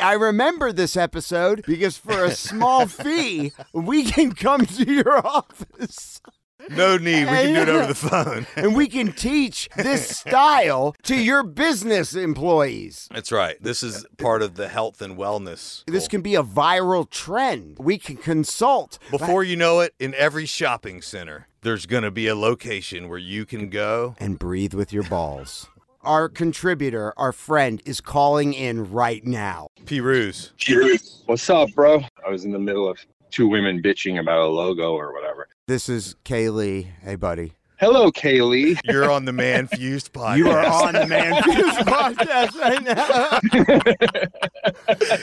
I 0.00 0.12
remember 0.12 0.72
this 0.72 0.96
episode 0.96 1.62
because 1.66 1.96
for 1.96 2.24
a 2.24 2.30
small 2.32 2.86
fee, 2.86 3.52
we 3.72 4.04
can 4.04 4.32
come 4.32 4.66
to 4.66 4.84
your 4.84 5.26
office 5.26 6.20
No 6.70 6.96
need. 6.98 7.20
We 7.22 7.26
can 7.26 7.54
do 7.54 7.60
it 7.62 7.68
over 7.68 7.86
the 7.86 7.94
phone. 7.94 8.46
and 8.56 8.76
we 8.76 8.88
can 8.88 9.12
teach 9.12 9.68
this 9.76 10.08
style 10.18 10.94
to 11.04 11.16
your 11.16 11.42
business 11.42 12.14
employees. 12.14 13.08
That's 13.12 13.32
right. 13.32 13.56
This 13.62 13.82
is 13.82 14.04
part 14.18 14.42
of 14.42 14.54
the 14.56 14.68
health 14.68 15.00
and 15.00 15.16
wellness. 15.16 15.84
This 15.86 16.08
can 16.08 16.20
be 16.20 16.34
a 16.34 16.42
viral 16.42 17.08
trend. 17.08 17.78
We 17.78 17.98
can 17.98 18.16
consult. 18.16 18.98
Before 19.10 19.42
you 19.44 19.56
know 19.56 19.80
it, 19.80 19.94
in 19.98 20.14
every 20.14 20.46
shopping 20.46 21.00
center, 21.00 21.48
there's 21.62 21.86
going 21.86 22.04
to 22.04 22.10
be 22.10 22.26
a 22.28 22.34
location 22.34 23.08
where 23.08 23.18
you 23.18 23.46
can 23.46 23.68
go. 23.68 24.14
and 24.18 24.38
breathe 24.38 24.74
with 24.74 24.92
your 24.92 25.04
balls. 25.04 25.68
Our 26.02 26.28
contributor, 26.28 27.12
our 27.16 27.32
friend, 27.32 27.82
is 27.84 28.00
calling 28.00 28.54
in 28.54 28.88
right 28.92 29.24
now. 29.26 29.66
Pirooz. 29.84 30.52
P. 30.56 30.76
Ruse. 30.76 31.22
What's 31.26 31.50
up, 31.50 31.70
bro? 31.74 32.02
I 32.24 32.30
was 32.30 32.44
in 32.44 32.52
the 32.52 32.58
middle 32.58 32.88
of 32.88 33.04
two 33.32 33.48
women 33.48 33.82
bitching 33.82 34.20
about 34.20 34.38
a 34.38 34.46
logo 34.46 34.92
or 34.92 35.12
whatever. 35.12 35.48
This 35.66 35.88
is 35.88 36.14
Kaylee. 36.24 36.86
Hey, 37.02 37.16
buddy. 37.16 37.54
Hello, 37.80 38.10
Kaylee. 38.10 38.76
You're 38.86 39.08
on 39.08 39.24
the 39.24 39.30
ManFUzed 39.30 40.10
podcast. 40.10 40.36
You 40.38 40.50
are 40.50 40.66
on 40.66 40.94
the 40.94 41.00
ManFUzed 41.00 41.84
podcast 41.86 42.58
right 42.58 42.82
now. 42.82 43.38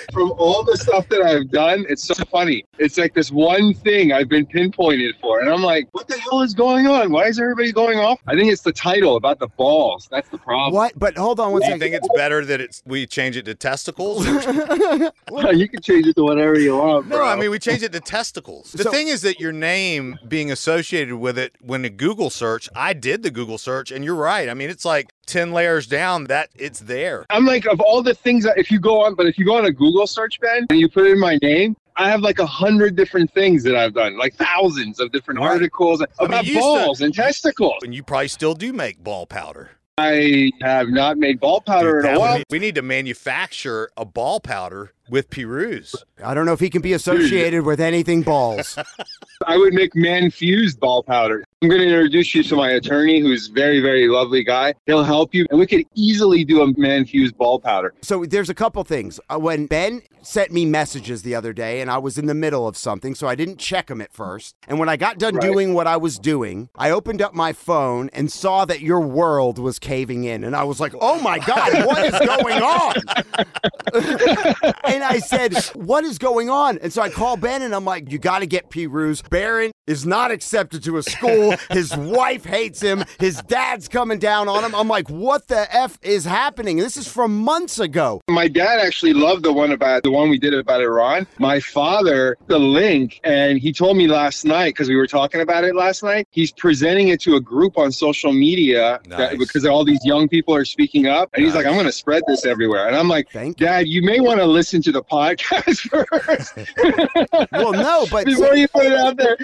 From 0.14 0.32
all 0.38 0.64
the 0.64 0.78
stuff 0.78 1.10
that 1.10 1.22
I've 1.22 1.52
done, 1.52 1.86
it's 1.90 2.04
so 2.06 2.14
funny. 2.32 2.64
It's 2.80 2.98
like 2.98 3.14
this 3.14 3.30
one 3.30 3.74
thing 3.74 4.14
I've 4.14 4.30
been 4.30 4.46
pinpointed 4.46 5.16
for. 5.20 5.42
And 5.42 5.50
I'm 5.50 5.62
like, 5.64 5.90
what 5.92 6.08
the 6.08 6.18
hell 6.18 6.44
is 6.44 6.54
going 6.54 6.88
on? 6.88 7.12
Why 7.12 7.26
is 7.26 7.42
everybody 7.42 7.74
going 7.74 8.00
off? 8.00 8.22
I 8.26 8.36
think 8.36 8.50
it's 8.50 8.62
the 8.62 8.72
title 8.72 9.18
about 9.18 9.40
the 9.40 9.48
balls. 9.48 10.08
That's 10.10 10.30
the 10.30 10.38
problem. 10.38 10.74
What? 10.74 10.98
But 10.98 11.18
hold 11.18 11.42
on 11.42 11.52
one 11.52 11.62
Do 11.62 11.68
you 11.70 11.78
think 11.78 11.94
it's 11.94 12.08
better 12.16 12.46
that 12.46 12.62
it's 12.62 12.82
we 12.86 13.06
change 13.06 13.36
it 13.36 13.44
to 13.46 13.56
testicles? 13.56 14.26
you 14.26 15.68
can 15.68 15.82
change 15.82 16.08
it 16.08 16.16
to 16.16 16.24
whatever 16.24 16.58
you 16.58 16.78
want, 16.78 17.08
No, 17.10 17.18
bro. 17.18 17.28
I 17.28 17.36
mean 17.36 17.52
we 17.52 17.60
change 17.60 17.84
it 17.84 17.92
to 17.92 18.00
testicles. 18.00 18.72
The 18.72 18.84
So- 18.84 18.92
thing 18.92 19.10
is 19.10 19.24
that 19.24 19.42
your 19.42 19.52
name 19.52 20.18
being 20.26 20.52
associated 20.52 21.18
with 21.18 21.38
it 21.38 21.52
when 21.60 21.84
a 21.84 21.90
Google 21.90 22.30
search, 22.30 22.45
I 22.76 22.94
did 22.94 23.24
the 23.24 23.32
Google 23.32 23.58
search, 23.58 23.92
and 23.92 24.04
you're 24.06 24.16
right. 24.16 24.50
I 24.50 24.54
mean, 24.54 24.70
it's 24.70 24.86
like 24.86 25.08
ten 25.26 25.52
layers 25.52 25.88
down 25.88 26.26
that 26.26 26.50
it's 26.56 26.80
there. 26.80 27.26
I'm 27.30 27.46
like, 27.46 27.66
of 27.66 27.80
all 27.82 28.02
the 28.04 28.14
things 28.14 28.44
that 28.44 28.58
if 28.58 28.70
you 28.72 28.80
go 28.80 29.04
on, 29.04 29.16
but 29.16 29.26
if 29.26 29.38
you 29.38 29.46
go 29.46 29.58
on 29.58 29.66
a 29.66 29.72
Google 29.72 30.08
search, 30.08 30.40
Ben, 30.40 30.68
and 30.70 30.80
you 30.80 30.88
put 30.90 31.08
in 31.08 31.20
my 31.20 31.38
name, 31.42 31.76
I 31.98 32.10
have 32.10 32.22
like 32.22 32.40
a 32.40 32.46
hundred 32.46 32.96
different 32.96 33.32
things 33.34 33.64
that 33.64 33.76
I've 33.76 33.94
done, 33.94 34.18
like 34.18 34.36
thousands 34.36 35.00
of 35.00 35.12
different 35.12 35.40
Right. 35.40 35.48
articles 35.52 36.04
about 36.20 36.46
you 36.46 36.54
used 36.56 36.64
to- 36.64 36.70
balls 36.86 37.02
and 37.02 37.14
testicles. 37.14 37.76
And 37.84 37.94
you 37.96 38.04
probably 38.04 38.28
still 38.28 38.54
do 38.54 38.74
make 38.74 39.04
ball 39.04 39.26
powder. 39.26 39.72
I 39.98 40.52
have 40.62 40.90
not 40.90 41.18
made 41.18 41.40
ball 41.40 41.62
powder 41.62 42.02
Dude, 42.02 42.10
in 42.12 42.16
a 42.18 42.20
while. 42.20 42.44
we 42.50 42.60
need 42.60 42.76
to 42.76 42.82
manufacture 42.82 43.90
a 43.96 44.04
ball 44.04 44.42
powder 44.42 44.92
with 45.10 45.30
Pirooz. 45.30 45.96
I 46.22 46.34
don't 46.34 46.46
know 46.46 46.52
if 46.52 46.60
he 46.60 46.70
can 46.70 46.82
be 46.82 46.92
associated 46.92 47.64
with 47.64 47.80
anything 47.80 48.22
balls. 48.22 48.78
I 49.48 49.56
would 49.56 49.74
make 49.74 49.96
man 49.96 50.32
fused 50.32 50.82
ball 50.82 51.02
powder. 51.02 51.46
I'm 51.66 51.70
going 51.70 51.82
to 51.82 51.88
introduce 51.88 52.36
you 52.36 52.44
to 52.44 52.56
my 52.56 52.70
attorney, 52.74 53.20
who's 53.20 53.48
very, 53.48 53.80
very 53.80 54.08
lovely 54.08 54.44
guy. 54.44 54.76
He'll 54.86 55.04
help 55.04 55.34
you, 55.34 55.48
and 55.50 55.60
we 55.60 55.66
could 55.66 55.84
easily 55.96 56.44
do 56.44 56.62
a 56.62 56.80
man 56.80 57.06
fused 57.06 57.36
ball 57.40 57.60
powder. 57.60 57.96
So 58.04 58.24
there's 58.24 58.52
a 58.52 58.54
couple 58.54 58.84
things. 58.84 59.20
Uh, 59.32 59.40
when 59.40 59.66
Ben 59.66 60.04
sent 60.22 60.52
me 60.52 60.64
messages 60.66 61.24
the 61.24 61.34
other 61.34 61.54
day, 61.54 61.82
and 61.82 61.90
I 61.90 61.98
was 61.98 62.20
in 62.20 62.28
the 62.28 62.36
middle 62.36 62.68
of 62.68 62.78
something, 62.78 63.16
so 63.16 63.28
I 63.28 63.34
didn't 63.34 63.58
check 63.58 63.88
them 63.88 64.00
at 64.00 64.14
first. 64.14 64.56
And 64.68 64.78
when 64.78 64.90
I 64.90 64.96
got 64.96 65.18
done 65.18 65.36
Right. 65.38 65.42
doing 65.42 65.74
what 65.74 65.88
I 65.88 65.98
was 65.98 66.20
doing, 66.20 66.70
I 66.76 66.92
opened 66.92 67.20
up 67.20 67.34
my 67.34 67.52
phone 67.52 68.12
and 68.14 68.32
saw 68.32 68.66
that 68.66 68.82
your 68.82 69.00
world 69.00 69.58
was 69.58 69.80
caving 69.80 70.24
in, 70.24 70.44
and 70.44 70.56
I 70.56 70.66
was 70.66 70.80
like, 70.80 70.94
"Oh 71.02 71.20
my 71.20 71.40
God, 71.40 71.86
what 71.88 72.06
is 72.06 72.28
going 72.28 72.62
on?" 72.62 72.94
and 74.86 75.04
I 75.04 75.20
said, 75.20 75.56
What 75.76 76.04
is 76.04 76.18
going 76.18 76.50
on? 76.50 76.78
And 76.80 76.92
so 76.92 77.02
I 77.02 77.10
call 77.10 77.38
Ben 77.38 77.62
and 77.62 77.74
I'm 77.74 77.86
like, 77.86 78.12
You 78.12 78.18
got 78.18 78.40
to 78.40 78.46
get 78.48 78.70
Pirooz. 78.70 79.28
Barron 79.30 79.72
is 79.88 80.06
not 80.06 80.32
accepted 80.32 80.84
to 80.84 80.98
a 80.98 81.04
school. 81.04 81.55
His 81.72 81.96
wife 81.96 82.46
hates 82.46 82.82
him. 82.82 83.04
His 83.20 83.42
dad's 83.44 83.88
coming 83.88 84.20
down 84.20 84.48
on 84.48 84.64
him. 84.64 84.76
I'm 84.76 84.88
like, 84.88 85.10
What 85.10 85.48
the 85.48 85.74
F 85.76 85.98
is 86.02 86.26
happening? 86.26 86.78
This 86.78 86.98
is 86.98 87.08
from 87.08 87.38
months 87.38 87.80
ago. 87.80 88.22
My 88.30 88.48
dad 88.48 88.80
actually 88.80 89.14
loved 89.14 89.44
the 89.44 89.54
one 89.54 89.72
about 89.72 90.04
the 90.04 90.12
one 90.12 90.30
we 90.30 90.38
did 90.38 90.54
about 90.54 90.82
Iran. 90.82 91.28
My 91.40 91.60
father, 91.60 92.38
the 92.48 92.60
link, 92.60 93.20
and 93.24 93.58
he 93.60 93.72
told 93.74 93.98
me 93.98 94.08
last 94.08 94.46
night 94.46 94.70
because 94.70 94.90
we 94.90 94.96
were 94.96 95.08
talking 95.08 95.42
about 95.42 95.64
it 95.64 95.76
last 95.76 96.04
night. 96.04 96.28
He's 96.32 96.52
presenting 96.52 97.10
it 97.10 97.22
to 97.22 97.36
a 97.36 97.42
group 97.42 97.78
on 97.78 97.92
social 97.92 98.34
media 98.34 99.00
that, 99.10 99.38
because 99.38 99.66
all 99.66 99.84
these 99.86 100.04
young 100.06 100.28
people 100.28 100.56
are 100.56 100.66
speaking 100.66 101.08
up, 101.08 101.30
and 101.34 101.44
he's 101.44 101.56
like, 101.56 101.66
"I'm 101.66 101.74
going 101.74 101.86
to 101.86 101.92
spread 101.92 102.24
this 102.28 102.46
everywhere." 102.46 102.88
And 102.88 102.96
I'm 102.96 103.08
like, 103.08 103.30
Thank 103.32 103.58
"Dad, 103.58 103.88
you 103.88 104.02
may 104.02 104.20
want 104.20 104.40
to 104.40 104.46
listen 104.46 104.82
to 104.84 104.92
the 104.92 105.04
podcast 105.04 105.90
first 106.10 106.54
Well, 107.52 107.74
no, 107.74 108.06
but 108.12 108.26
before 108.26 108.56
you 108.56 108.68
put 108.68 108.86
it 108.86 108.94
out 108.94 109.18
there." 109.18 109.38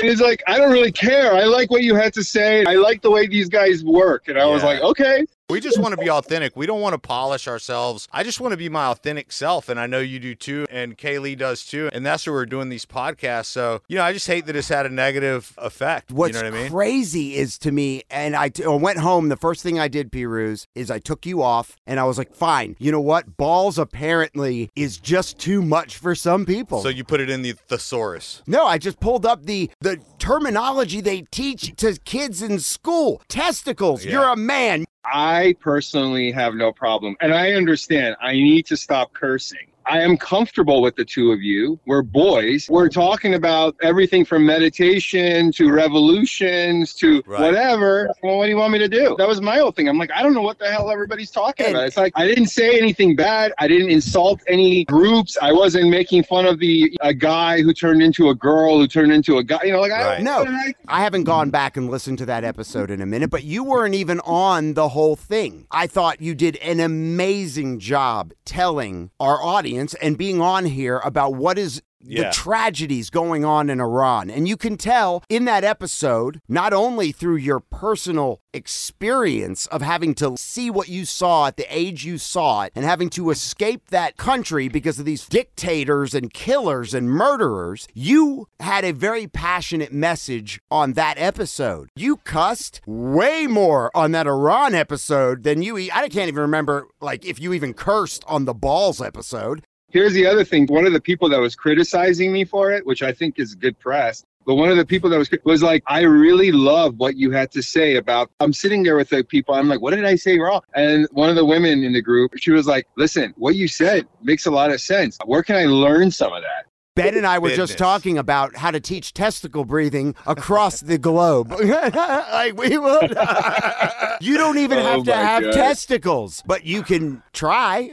He's 0.00 0.20
like, 0.20 0.42
"I 0.46 0.58
don't 0.58 0.72
really 0.72 0.92
care. 0.92 1.34
I 1.34 1.43
like 1.46 1.70
what 1.70 1.82
you 1.82 1.94
had 1.94 2.14
to 2.14 2.24
say. 2.24 2.64
I 2.64 2.74
like 2.74 3.02
the 3.02 3.10
way 3.10 3.26
these 3.26 3.48
guys 3.48 3.84
work." 3.84 4.28
And 4.28 4.38
I 4.38 4.46
was 4.46 4.62
like, 4.62 4.80
"Okay." 4.80 5.26
We 5.50 5.60
just 5.60 5.78
want 5.78 5.92
to 5.92 5.98
be 5.98 6.10
authentic. 6.10 6.56
We 6.56 6.64
don't 6.64 6.80
want 6.80 6.94
to 6.94 6.98
polish 6.98 7.46
ourselves. 7.46 8.08
I 8.10 8.22
just 8.22 8.40
want 8.40 8.52
to 8.52 8.56
be 8.56 8.70
my 8.70 8.86
authentic 8.86 9.30
self. 9.30 9.68
And 9.68 9.78
I 9.78 9.86
know 9.86 9.98
you 10.00 10.18
do 10.18 10.34
too. 10.34 10.64
And 10.70 10.96
Kaylee 10.96 11.36
does 11.36 11.66
too. 11.66 11.90
And 11.92 12.04
that's 12.04 12.26
why 12.26 12.32
we're 12.32 12.46
doing 12.46 12.70
these 12.70 12.86
podcasts. 12.86 13.46
So, 13.46 13.82
you 13.86 13.96
know, 13.96 14.04
I 14.04 14.14
just 14.14 14.26
hate 14.26 14.46
that 14.46 14.56
it's 14.56 14.70
had 14.70 14.86
a 14.86 14.88
negative 14.88 15.52
effect. 15.58 16.10
What's 16.10 16.34
you 16.34 16.42
know 16.42 16.50
what 16.50 16.58
I 16.58 16.62
mean? 16.62 16.72
crazy 16.72 17.36
is 17.36 17.58
to 17.58 17.72
me, 17.72 18.04
and 18.08 18.34
I, 18.34 18.48
t- 18.48 18.64
I 18.64 18.68
went 18.68 19.00
home. 19.00 19.28
The 19.28 19.36
first 19.36 19.62
thing 19.62 19.78
I 19.78 19.86
did, 19.86 20.10
Pirooz, 20.10 20.66
is 20.74 20.90
I 20.90 20.98
took 20.98 21.26
you 21.26 21.42
off, 21.42 21.76
and 21.86 22.00
I 22.00 22.04
was 22.04 22.16
like, 22.16 22.34
"Fine, 22.34 22.76
you 22.78 22.90
know 22.90 23.00
what? 23.00 23.36
Balls 23.36 23.78
apparently 23.78 24.70
is 24.74 24.96
just 24.96 25.38
too 25.38 25.60
much 25.60 25.98
for 25.98 26.14
some 26.14 26.46
people." 26.46 26.80
So 26.82 26.88
you 26.88 27.04
put 27.04 27.20
it 27.20 27.28
in 27.28 27.42
the 27.42 27.52
thesaurus. 27.52 28.42
no, 28.46 28.64
I 28.66 28.78
just 28.78 28.98
pulled 28.98 29.26
up 29.26 29.44
the 29.44 29.70
the 29.80 30.00
terminology 30.18 31.02
they 31.02 31.22
teach 31.30 31.76
to 31.76 31.98
kids 32.04 32.40
in 32.40 32.58
school. 32.60 33.20
Testicles. 33.28 34.04
Yeah. 34.06 34.12
You're 34.12 34.28
a 34.30 34.36
man. 34.36 34.86
I 35.04 35.54
personally 35.60 36.32
have 36.32 36.54
no 36.54 36.72
problem. 36.72 37.16
And 37.20 37.34
I 37.34 37.52
understand 37.52 38.16
I 38.20 38.32
need 38.32 38.66
to 38.66 38.76
stop 38.76 39.12
cursing. 39.12 39.68
I 39.86 40.00
am 40.00 40.16
comfortable 40.16 40.80
with 40.82 40.96
the 40.96 41.04
two 41.04 41.30
of 41.32 41.42
you. 41.42 41.78
We're 41.86 42.02
boys. 42.02 42.68
We're 42.70 42.88
talking 42.88 43.34
about 43.34 43.76
everything 43.82 44.24
from 44.24 44.46
meditation 44.46 45.52
to 45.52 45.70
revolutions 45.70 46.94
to 46.94 47.22
Right. 47.26 47.40
whatever. 47.40 48.10
Well, 48.22 48.38
what 48.38 48.44
do 48.46 48.50
you 48.50 48.56
want 48.56 48.72
me 48.72 48.78
to 48.78 48.88
do? 48.88 49.14
That 49.18 49.28
was 49.28 49.40
my 49.40 49.58
whole 49.58 49.72
thing. 49.72 49.88
I'm 49.88 49.98
like, 49.98 50.10
I 50.12 50.22
don't 50.22 50.34
know 50.34 50.42
what 50.42 50.58
the 50.58 50.70
hell 50.70 50.90
everybody's 50.90 51.30
talking 51.30 51.66
And- 51.66 51.74
about. 51.74 51.86
It's 51.88 51.96
like 51.96 52.12
I 52.16 52.26
didn't 52.26 52.46
say 52.46 52.78
anything 52.78 53.16
bad. 53.16 53.52
I 53.58 53.68
didn't 53.68 53.90
insult 53.90 54.40
any 54.48 54.84
groups. 54.84 55.36
I 55.42 55.52
wasn't 55.52 55.90
making 55.90 56.24
fun 56.24 56.46
of 56.46 56.58
the 56.58 56.96
a 57.00 57.12
guy 57.14 57.60
who 57.62 57.72
turned 57.72 58.02
into 58.02 58.28
a 58.30 58.34
girl 58.34 58.78
who 58.78 58.86
turned 58.86 59.12
into 59.12 59.38
a 59.38 59.44
guy. 59.44 59.60
You 59.64 59.72
know, 59.72 59.80
like 59.80 59.92
I 59.92 60.18
No. 60.20 60.44
I, 60.46 60.74
I 60.88 61.02
haven't 61.02 61.24
gone 61.24 61.50
back 61.50 61.76
and 61.76 61.90
listened 61.90 62.18
to 62.18 62.26
that 62.26 62.44
episode 62.44 62.90
in 62.90 63.00
a 63.00 63.06
minute, 63.06 63.30
but 63.30 63.44
you 63.44 63.64
weren't 63.64 63.94
even 63.94 64.20
on 64.20 64.74
the 64.74 64.88
whole 64.90 65.16
thing. 65.16 65.66
I 65.70 65.86
thought 65.86 66.20
you 66.20 66.34
did 66.34 66.56
an 66.56 66.80
amazing 66.80 67.78
job 67.80 68.32
telling 68.44 69.10
our 69.20 69.42
audience 69.42 69.73
and 69.94 70.16
being 70.18 70.40
on 70.40 70.64
here 70.64 70.98
about 71.04 71.34
what 71.34 71.58
is 71.58 71.82
Yeah. 72.06 72.24
the 72.24 72.30
tragedies 72.34 73.10
going 73.10 73.44
on 73.44 73.70
in 73.70 73.80
Iran. 73.80 74.30
And 74.30 74.46
you 74.46 74.56
can 74.56 74.76
tell 74.76 75.22
in 75.28 75.44
that 75.46 75.64
episode, 75.64 76.40
not 76.48 76.72
only 76.72 77.12
through 77.12 77.36
your 77.36 77.60
personal 77.60 78.40
experience 78.52 79.66
of 79.66 79.82
having 79.82 80.14
to 80.14 80.34
see 80.38 80.70
what 80.70 80.88
you 80.88 81.04
saw 81.04 81.46
at 81.46 81.56
the 81.56 81.66
age 81.68 82.04
you 82.04 82.18
saw 82.18 82.62
it 82.62 82.72
and 82.74 82.84
having 82.84 83.10
to 83.10 83.30
escape 83.30 83.88
that 83.90 84.16
country 84.16 84.68
because 84.68 84.98
of 84.98 85.04
these 85.04 85.26
dictators 85.26 86.14
and 86.14 86.32
killers 86.32 86.94
and 86.94 87.10
murderers, 87.10 87.88
you 87.94 88.48
had 88.60 88.84
a 88.84 88.92
very 88.92 89.26
passionate 89.26 89.92
message 89.92 90.60
on 90.70 90.92
that 90.92 91.18
episode. 91.18 91.88
You 91.96 92.18
cussed 92.18 92.80
way 92.86 93.46
more 93.46 93.90
on 93.94 94.12
that 94.12 94.26
Iran 94.26 94.74
episode 94.74 95.42
than 95.42 95.62
you, 95.62 95.76
I 95.76 96.08
can't 96.08 96.28
even 96.28 96.42
remember, 96.42 96.86
like, 97.00 97.24
if 97.24 97.40
you 97.40 97.52
even 97.52 97.74
cursed 97.74 98.24
on 98.26 98.44
the 98.44 98.54
balls 98.54 99.00
episode. 99.00 99.64
Here's 99.94 100.12
the 100.12 100.26
other 100.26 100.42
thing. 100.42 100.66
One 100.66 100.86
of 100.88 100.92
the 100.92 101.00
people 101.00 101.28
that 101.28 101.38
was 101.38 101.54
criticizing 101.54 102.32
me 102.32 102.44
for 102.44 102.72
it, 102.72 102.84
which 102.84 103.00
I 103.04 103.12
think 103.12 103.38
is 103.38 103.54
good 103.54 103.78
press, 103.78 104.24
but 104.44 104.56
one 104.56 104.68
of 104.68 104.76
the 104.76 104.84
people 104.84 105.08
that 105.10 105.18
was 105.18 105.30
was 105.44 105.62
like, 105.62 105.84
I 105.86 106.00
really 106.00 106.50
love 106.50 106.96
what 106.96 107.16
you 107.16 107.30
had 107.30 107.52
to 107.52 107.62
say 107.62 107.94
about. 107.94 108.28
I'm 108.40 108.52
sitting 108.52 108.82
there 108.82 108.96
with 108.96 109.10
the 109.10 109.22
people. 109.22 109.54
I'm 109.54 109.68
like, 109.68 109.80
what 109.80 109.94
did 109.94 110.04
I 110.04 110.16
say 110.16 110.36
wrong? 110.36 110.62
And 110.74 111.06
one 111.12 111.30
of 111.30 111.36
the 111.36 111.44
women 111.44 111.84
in 111.84 111.92
the 111.92 112.02
group, 112.02 112.32
she 112.36 112.50
was 112.50 112.66
like, 112.66 112.88
listen, 112.96 113.34
what 113.36 113.54
you 113.54 113.68
said 113.68 114.08
makes 114.20 114.46
a 114.46 114.50
lot 114.50 114.72
of 114.72 114.80
sense. 114.80 115.16
Where 115.26 115.44
can 115.44 115.54
I 115.54 115.66
learn 115.66 116.10
some 116.10 116.32
of 116.32 116.42
that? 116.42 116.66
Ben 116.96 117.16
and 117.16 117.24
I 117.24 117.38
were 117.38 117.50
Business. 117.50 117.70
just 117.70 117.78
talking 117.78 118.18
about 118.18 118.56
how 118.56 118.72
to 118.72 118.80
teach 118.80 119.14
testicle 119.14 119.64
breathing 119.64 120.16
across 120.26 120.80
the 120.80 120.98
globe. 120.98 121.52
like 121.62 122.56
we 122.58 122.78
will. 122.78 123.02
you 124.20 124.36
don't 124.38 124.58
even 124.58 124.78
Oh 124.78 124.82
have 124.82 125.04
to 125.04 125.14
have 125.14 125.42
God. 125.44 125.52
testicles, 125.52 126.42
but 126.44 126.64
you 126.64 126.82
can 126.82 127.22
try. 127.32 127.90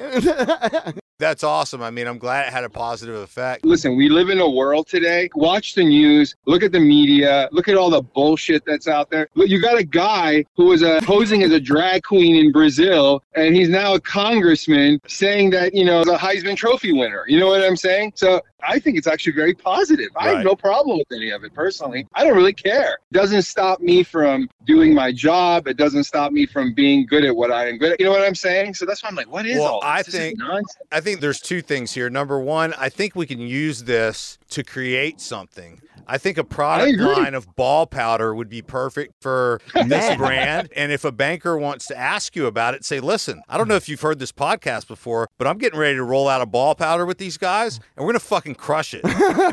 That's 1.22 1.44
awesome. 1.44 1.84
I 1.84 1.92
mean, 1.92 2.08
I'm 2.08 2.18
glad 2.18 2.48
it 2.48 2.52
had 2.52 2.64
a 2.64 2.70
positive 2.70 3.14
effect. 3.14 3.64
Listen, 3.64 3.96
we 3.96 4.10
live 4.10 4.30
in 4.30 4.42
a 4.42 4.50
world 4.50 4.88
today. 4.88 5.30
Watch 5.36 5.76
the 5.76 5.84
news, 5.84 6.36
look 6.48 6.64
at 6.64 6.72
the 6.72 6.80
media, 6.80 7.48
look 7.52 7.68
at 7.68 7.76
all 7.76 7.92
the 7.92 8.02
bullshit 8.02 8.66
that's 8.66 8.88
out 8.88 9.12
there. 9.12 9.30
You 9.36 9.62
got 9.62 9.78
a 9.78 9.84
guy 9.84 10.44
who 10.56 10.66
was 10.66 10.82
uh, 10.82 11.00
posing 11.04 11.44
as 11.44 11.52
a 11.52 11.60
drag 11.60 12.02
queen 12.02 12.36
in 12.36 12.52
Brazil, 12.52 13.24
and 13.36 13.54
he's 13.56 13.70
now 13.70 13.94
a 13.94 14.00
congressman 14.00 15.00
saying 15.06 15.52
that, 15.52 15.76
you 15.76 15.86
know, 15.86 16.02
a 16.02 16.18
Heisman 16.18 16.58
Trophy 16.58 16.92
winner. 16.92 17.24
You 17.28 17.40
know 17.40 17.48
what 17.50 17.64
I'm 17.64 17.78
saying? 17.78 18.14
So 18.16 18.42
I 18.67 18.80
think 18.80 18.97
it's 18.97 19.08
actually 19.08 19.34
very 19.34 19.54
positive. 19.54 20.10
I 20.15 20.28
Right. 20.28 20.36
have 20.38 20.45
no 20.45 20.56
problem 20.56 20.97
with 20.97 21.12
any 21.12 21.30
of 21.32 21.43
it 21.43 21.54
personally. 21.54 22.08
I 22.13 22.24
don't 22.24 22.36
really 22.36 22.54
care. 22.54 22.97
It 23.12 23.13
doesn't 23.13 23.41
stop 23.43 23.82
me 23.82 24.04
from 24.04 24.50
doing 24.65 24.93
my 24.93 25.12
job. 25.12 25.67
It 25.67 25.78
doesn't 25.78 26.04
stop 26.04 26.32
me 26.32 26.45
from 26.45 26.74
being 26.74 27.06
good 27.06 27.26
at 27.26 27.36
what 27.36 27.52
I 27.52 27.67
am 27.69 27.78
good 27.78 27.93
at. 27.93 28.00
You 28.00 28.06
know 28.06 28.12
what 28.12 28.21
I'm 28.26 28.36
saying? 28.36 28.76
So 28.76 28.86
that's 28.86 29.02
why 29.04 29.10
I'm 29.10 29.15
like, 29.15 29.32
what 29.32 29.45
is 29.45 29.58
Well, 29.58 29.65
all 29.76 29.82
this? 29.82 29.88
I 29.89 29.97
This 30.00 30.08
is 30.10 30.13
think- 30.13 30.39
nonsense. 30.39 30.78
I 30.91 31.00
think 31.02 31.19
there's 31.21 31.39
two 31.41 31.62
things 31.62 31.93
here. 31.93 32.10
Number 32.10 32.39
one, 32.39 32.74
I 32.78 32.89
think 32.89 33.15
we 33.15 33.26
can 33.26 33.39
use 33.39 33.84
this 33.84 34.38
to 34.52 34.63
create 34.63 35.19
something. 35.21 35.82
I 36.08 36.18
think 36.18 36.38
a 36.38 36.44
product 36.44 37.00
line 37.00 37.34
of 37.34 37.56
ball 37.56 37.86
powder 37.88 38.34
would 38.34 38.50
be 38.50 38.62
perfect 38.62 39.14
for 39.22 39.60
this 39.74 40.16
brand. 40.18 40.70
And 40.76 40.92
if 40.92 41.04
a 41.06 41.12
banker 41.12 41.58
wants 41.58 41.88
to 41.88 41.98
ask 41.98 42.36
you 42.36 42.46
about 42.46 42.74
it, 42.74 42.84
say, 42.86 43.00
listen, 43.00 43.42
I 43.50 43.58
don't 43.58 43.68
know 43.68 43.76
if 43.76 43.88
you've 43.90 44.02
heard 44.02 44.20
this 44.20 44.32
podcast 44.32 44.88
before, 44.88 45.30
but 45.38 45.48
I'm 45.48 45.58
getting 45.58 45.80
ready 45.80 45.96
to 45.96 46.04
roll 46.04 46.28
out 46.28 46.42
a 46.42 46.46
ball 46.46 46.76
powder 46.76 47.06
with 47.06 47.18
these 47.18 47.38
guys, 47.38 47.78
and 47.96 48.06
we're 48.06 48.14
going 48.14 48.20
to 48.20 48.26
fucking 48.26 48.56
crush 48.56 48.94
it. 48.94 49.06